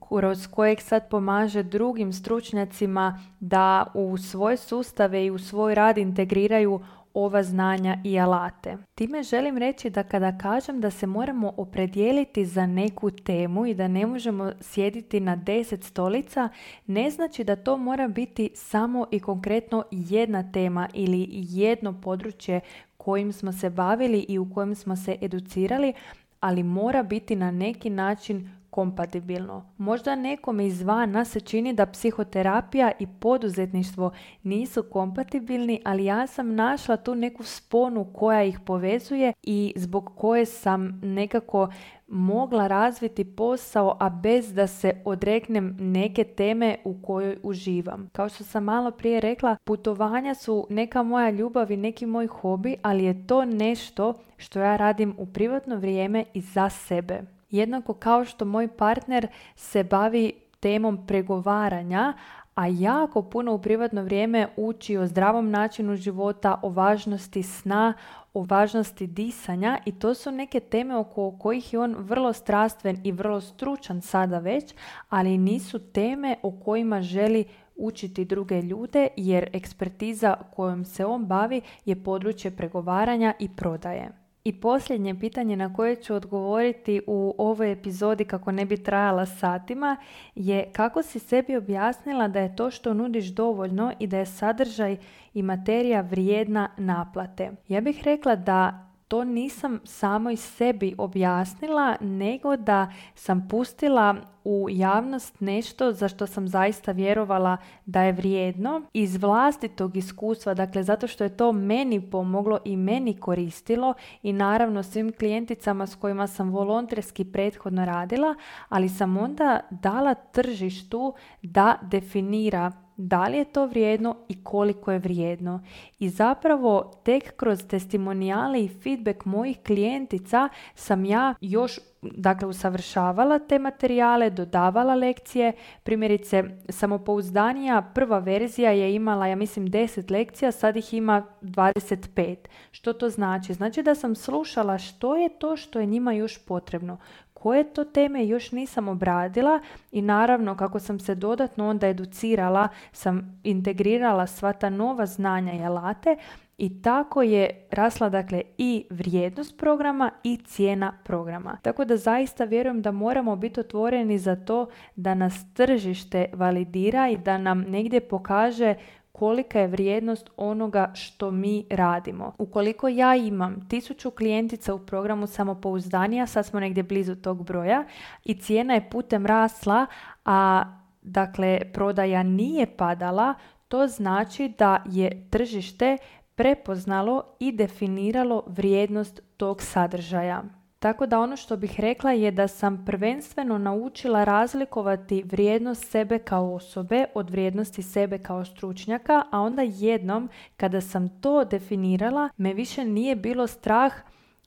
kroz 0.09 0.47
kojeg 0.47 0.81
sad 0.81 1.09
pomaže 1.11 1.63
drugim 1.63 2.13
stručnjacima 2.13 3.21
da 3.41 3.87
u 3.95 4.17
svoje 4.19 4.57
sustave 4.57 5.27
i 5.27 5.31
u 5.31 5.39
svoj 5.39 5.75
rad 5.75 5.99
integriraju 5.99 6.81
ova 7.15 7.43
znanja 7.43 7.99
i 8.05 8.19
alate. 8.19 8.77
Time 8.95 9.23
želim 9.23 9.59
reći 9.59 9.91
da 9.91 10.03
kada 10.03 10.39
kažem 10.39 10.81
da 10.81 10.91
se 10.91 11.07
moramo 11.07 11.53
opredijeliti 11.57 12.47
za 12.47 12.67
neku 12.67 13.11
temu 13.11 13.67
i 13.67 13.75
da 13.75 13.89
ne 13.89 14.07
možemo 14.07 14.53
sjediti 14.61 15.21
na 15.21 15.37
deset 15.37 15.85
stolica, 15.85 16.49
ne 16.87 17.11
znači 17.11 17.45
da 17.45 17.57
to 17.57 17.77
mora 17.77 18.09
biti 18.09 18.51
samo 18.55 19.07
i 19.11 19.21
konkretno 19.21 19.85
jedna 19.91 20.53
tema 20.53 20.89
ili 20.95 21.27
jedno 21.31 22.01
područje 22.01 22.61
kojim 22.97 23.33
smo 23.33 23.53
se 23.53 23.71
bavili 23.71 24.27
i 24.29 24.39
u 24.39 24.55
kojem 24.55 24.75
smo 24.75 24.97
se 24.97 25.17
educirali, 25.21 25.93
ali 26.41 26.63
mora 26.63 27.03
biti 27.03 27.37
na 27.37 27.51
neki 27.51 27.91
način 27.91 28.51
kompatibilno. 28.77 29.65
Možda 29.79 30.15
nekome 30.17 30.67
izvana 30.67 31.25
se 31.25 31.41
čini 31.41 31.73
da 31.73 31.87
psihoterapija 31.87 32.93
i 32.99 33.07
poduzetništvo 33.21 34.11
nisu 34.43 34.83
kompatibilni, 34.83 35.81
ali 35.85 36.05
ja 36.05 36.27
sam 36.27 36.55
našla 36.55 36.97
tu 36.97 37.15
neku 37.15 37.43
sponu 37.43 38.07
koja 38.15 38.43
ih 38.43 38.61
povezuje 38.61 39.33
i 39.43 39.73
zbog 39.77 40.13
koje 40.17 40.45
sam 40.47 41.01
nekako 41.03 41.69
mogla 42.07 42.67
razviti 42.67 43.25
posao, 43.25 43.97
a 44.01 44.11
bez 44.11 44.55
da 44.55 44.67
se 44.67 44.93
odreknem 45.05 45.77
neke 45.81 46.25
teme 46.25 46.77
u 46.85 47.03
kojoj 47.03 47.39
uživam. 47.43 48.09
Kao 48.13 48.29
što 48.29 48.45
sam 48.45 48.65
malo 48.65 48.91
prije 48.91 49.21
rekla, 49.21 49.57
putovanja 49.65 50.35
su 50.35 50.67
neka 50.71 51.03
moja 51.03 51.31
ljubav 51.31 51.71
i 51.71 51.77
neki 51.77 52.07
moj 52.07 52.27
hobi, 52.27 52.77
ali 52.83 53.05
je 53.05 53.27
to 53.27 53.45
nešto 53.45 54.15
što 54.37 54.61
ja 54.61 54.77
radim 54.77 55.15
u 55.19 55.27
privatno 55.27 55.77
vrijeme 55.77 56.25
i 56.35 56.41
za 56.41 56.71
sebe. 56.71 57.36
Jednako 57.57 57.95
kao 57.95 58.25
što 58.25 58.45
moj 58.45 58.69
partner 58.69 59.29
se 59.55 59.85
bavi 59.85 60.33
temom 60.61 61.07
pregovaranja, 61.07 62.13
a 62.55 62.67
jako 62.67 63.23
puno 63.23 63.55
u 63.55 63.63
privatno 63.63 64.03
vrijeme 64.03 64.49
uči 64.57 64.97
o 64.97 65.07
zdravom 65.07 65.51
načinu 65.51 65.97
života, 65.97 66.61
o 66.63 66.69
važnosti 66.69 67.43
sna, 67.43 67.95
o 68.35 68.43
važnosti 68.43 69.07
disanja 69.07 69.79
i 69.85 69.99
to 69.99 70.15
su 70.15 70.31
neke 70.31 70.61
teme 70.61 70.97
oko 70.97 71.39
kojih 71.39 71.73
je 71.73 71.81
on 71.81 71.97
vrlo 71.99 72.33
strastven 72.33 73.01
i 73.05 73.13
vrlo 73.13 73.41
stručan 73.41 74.03
sada 74.03 74.39
već, 74.39 74.75
ali 75.09 75.39
nisu 75.39 75.79
teme 75.79 76.37
o 76.43 76.61
kojima 76.61 77.03
želi 77.03 77.45
učiti 77.77 78.25
druge 78.25 78.63
ljude 78.63 79.09
jer 79.17 79.51
ekspertiza 79.53 80.37
kojom 80.55 80.85
se 80.85 81.05
on 81.05 81.27
bavi 81.27 81.61
je 81.85 82.03
područje 82.05 82.51
pregovaranja 82.51 83.35
i 83.39 83.49
prodaje. 83.49 84.26
I 84.47 84.61
posljednje 84.61 85.15
pitanje 85.21 85.57
na 85.57 85.75
koje 85.75 85.97
ću 85.97 86.15
odgovoriti 86.15 87.01
u 87.07 87.35
ovoj 87.39 87.73
epizodi 87.73 88.25
kako 88.25 88.53
ne 88.53 88.65
bi 88.65 88.83
trajala 88.83 89.27
satima 89.27 89.97
je 90.35 90.71
kako 90.73 91.03
si 91.03 91.19
sebi 91.19 91.57
objasnila 91.57 92.29
da 92.29 92.41
je 92.41 92.57
to 92.57 92.71
što 92.71 92.95
nudiš 92.95 93.27
dovoljno 93.27 93.93
i 93.99 94.07
da 94.07 94.19
je 94.19 94.27
sadržaj 94.27 94.97
i 95.35 95.43
materija 95.43 96.01
vrijedna 96.01 96.71
naplate. 96.77 97.51
Ja 97.69 97.81
bih 97.81 98.03
rekla 98.05 98.37
da 98.37 98.89
to 99.09 99.25
nisam 99.25 99.81
samo 99.85 100.31
i 100.31 100.37
sebi 100.37 100.95
objasnila, 100.99 101.97
nego 102.01 102.57
da 102.57 102.93
sam 103.15 103.49
pustila 103.51 104.17
u 104.45 104.67
javnost 104.71 105.41
nešto 105.41 105.93
za 105.93 106.09
što 106.09 106.27
sam 106.27 106.49
zaista 106.49 106.93
vjerovala 106.93 107.57
da 107.85 108.03
je 108.03 108.13
vrijedno 108.13 108.83
iz 108.93 109.17
vlastitog 109.17 109.97
iskustva, 109.97 110.55
dakle 110.55 110.83
zato 110.83 111.07
što 111.07 111.25
je 111.25 111.37
to 111.37 111.53
meni 111.53 112.11
pomoglo 112.11 112.59
i 112.65 112.77
meni 112.77 113.21
koristilo 113.21 113.95
i 114.23 114.33
naravno 114.33 114.83
svim 114.83 115.13
klijenticama 115.13 115.87
s 115.87 115.95
kojima 115.95 116.27
sam 116.27 116.51
volonterski 116.51 117.25
prethodno 117.25 117.85
radila, 117.85 118.35
ali 118.69 118.89
sam 118.89 119.17
onda 119.17 119.61
dala 119.71 120.15
tržištu 120.15 121.15
da 121.43 121.79
definira 121.83 122.86
da 122.97 123.29
li 123.29 123.39
je 123.39 123.45
to 123.45 123.67
vrijedno 123.67 124.17
i 124.29 124.45
koliko 124.45 124.93
je 124.93 124.99
vrijedno. 124.99 125.61
I 125.99 126.09
zapravo 126.09 126.93
tek 127.05 127.37
kroz 127.37 127.65
testimonijale 127.69 128.65
i 128.65 128.69
feedback 128.69 129.25
mojih 129.25 129.59
klijentica 129.67 130.49
sam 130.75 131.05
ja 131.05 131.35
još 131.41 131.81
dakle 132.15 132.49
usavršavala 132.49 133.39
te 133.39 133.59
materijale, 133.59 134.31
dodavala 134.31 134.95
lekcije. 134.95 135.53
Primjerice, 135.83 136.45
samopouzdanija 136.69 137.91
prva 137.95 138.19
verzija 138.19 138.71
je 138.71 138.95
imala, 138.95 139.27
ja 139.27 139.37
mislim, 139.37 139.67
10 139.67 140.11
lekcija, 140.11 140.53
sad 140.53 140.77
ih 140.77 140.95
ima 140.95 141.27
25. 141.43 142.37
Što 142.71 142.93
to 142.93 143.11
znači? 143.11 143.55
Znači 143.55 143.83
da 143.83 143.95
sam 143.95 144.15
slušala 144.15 144.79
što 144.79 145.17
je 145.17 145.29
to 145.39 145.57
što 145.57 145.81
je 145.81 145.87
njima 145.87 146.13
još 146.13 146.45
potrebno 146.45 146.99
koje 147.35 147.73
to 147.73 147.85
teme 147.85 148.27
još 148.27 148.53
nisam 148.53 148.89
obradila 148.89 149.61
i 149.93 150.03
naravno 150.03 150.57
kako 150.57 150.79
sam 150.79 151.01
se 151.01 151.15
dodatno 151.15 151.69
onda 151.69 151.89
educirala, 151.89 152.69
sam 152.93 153.41
integrirala 153.45 154.27
sva 154.27 154.53
ta 154.53 154.71
nova 154.71 155.07
znanja 155.07 155.53
i 155.53 155.65
alate 155.65 156.17
i 156.59 156.83
tako 156.83 157.23
je 157.23 157.67
rasla 157.71 158.09
dakle 158.09 158.43
i 158.59 158.87
vrijednost 158.91 159.59
programa 159.59 160.11
i 160.23 160.37
cijena 160.37 160.99
programa. 161.05 161.59
Tako 161.63 161.85
da 161.85 161.97
zaista 161.97 162.45
vjerujem 162.45 162.83
da 162.83 162.93
moramo 162.93 163.37
biti 163.37 163.61
otvoreni 163.61 164.19
za 164.19 164.37
to 164.37 164.67
da 164.97 165.15
nas 165.15 165.55
tržište 165.55 166.27
validira 166.33 167.09
i 167.09 167.17
da 167.17 167.39
nam 167.39 167.61
negdje 167.61 168.01
pokaže 168.01 168.75
kolika 169.13 169.61
je 169.61 169.67
vrijednost 169.67 170.31
onoga 170.37 170.93
što 170.95 171.31
mi 171.31 171.67
radimo. 171.71 172.33
Ukoliko 172.39 172.89
ja 172.89 173.17
imam 173.17 173.69
tisuću 173.69 174.11
klijentica 174.11 174.75
u 174.75 174.79
programu 174.79 175.27
samopouzdanija, 175.27 176.27
sad 176.27 176.47
smo 176.47 176.61
negdje 176.61 176.83
blizu 176.83 177.15
tog 177.15 177.45
broja 177.45 177.85
i 178.25 178.35
cijena 178.35 178.75
je 178.75 178.91
putem 178.91 179.27
rasla, 179.27 179.87
a 180.25 180.65
dakle 181.03 181.61
prodaja 181.73 182.23
nije 182.23 182.67
padala, 182.77 183.35
to 183.69 183.87
znači 183.87 184.49
da 184.59 184.83
je 184.87 185.29
tržište 185.31 185.99
prepoznalo 186.37 187.23
i 187.41 187.53
definiralo 187.53 188.43
vrijednost 188.47 189.21
tog 189.37 189.63
sadržaja. 189.63 190.43
Tako 190.79 191.07
da 191.07 191.21
ono 191.21 191.37
što 191.37 191.57
bih 191.57 191.81
rekla 191.81 192.13
je 192.13 192.31
da 192.31 192.49
sam 192.49 192.85
prvenstveno 192.87 193.59
naučila 193.59 194.25
razlikovati 194.25 195.23
vrijednost 195.23 195.91
sebe 195.91 196.19
kao 196.19 196.55
osobe 196.55 197.05
od 197.15 197.31
vrijednosti 197.31 197.83
sebe 197.83 198.19
kao 198.19 198.45
stručnjaka, 198.45 199.23
a 199.31 199.41
onda 199.41 199.63
jednom 199.63 200.29
kada 200.57 200.81
sam 200.81 201.21
to 201.21 201.45
definirala 201.45 202.29
me 202.37 202.55
više 202.55 202.85
nije 202.85 203.17
bilo 203.17 203.47
strah 203.47 203.93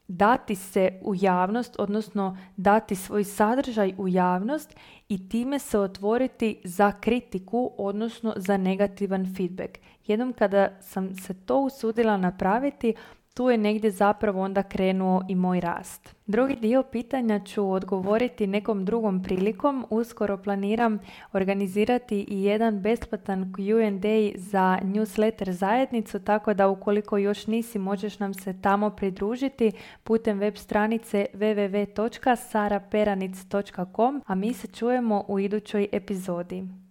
dati 0.10 0.56
se 0.56 1.00
u 1.02 1.14
javnost, 1.16 1.76
odnosno 1.80 2.38
dati 2.58 2.96
svoj 2.96 3.24
sadržaj 3.24 3.94
u 3.98 4.08
javnost 4.08 4.76
i 5.10 5.30
time 5.30 5.60
se 5.60 5.80
otvoriti 5.80 6.62
za 6.64 6.92
kritiku, 6.92 7.72
odnosno 7.78 8.34
za 8.36 8.58
negativan 8.58 9.36
feedback. 9.38 9.78
Jednom 10.08 10.34
kada 10.34 10.70
sam 10.82 11.16
se 11.16 11.34
to 11.46 11.60
usudila 11.60 12.18
napraviti, 12.18 12.94
tu 13.34 13.50
je 13.50 13.58
negdje 13.58 13.92
zapravo 13.92 14.42
onda 14.42 14.64
krenuo 14.64 15.22
i 15.30 15.36
moj 15.36 15.60
rast. 15.60 16.16
Drugi 16.26 16.56
dio 16.56 16.84
pitanja 16.84 17.40
ću 17.40 17.72
odgovoriti 17.72 18.48
nekom 18.48 18.86
drugom 18.86 19.24
prilikom. 19.24 19.86
Uskoro 19.90 20.38
planiram 20.38 21.00
organizirati 21.34 22.26
i 22.28 22.44
jedan 22.44 22.82
besplatan 22.82 23.54
Q&A 23.54 24.38
za 24.38 24.80
newsletter 24.84 25.52
zajednicu, 25.52 26.20
tako 26.20 26.54
da 26.54 26.68
ukoliko 26.68 27.18
još 27.18 27.48
nisi 27.48 27.80
možeš 27.80 28.20
nam 28.20 28.34
se 28.34 28.62
tamo 28.62 28.90
pridružiti 28.90 29.72
putem 30.04 30.40
web 30.40 30.56
stranice 30.56 31.26
www.saraperanic.com, 31.34 34.24
a 34.26 34.36
mi 34.36 34.54
se 34.54 34.68
čujemo 34.68 35.26
u 35.28 35.40
idućoj 35.40 35.88
epizodi. 35.92 36.89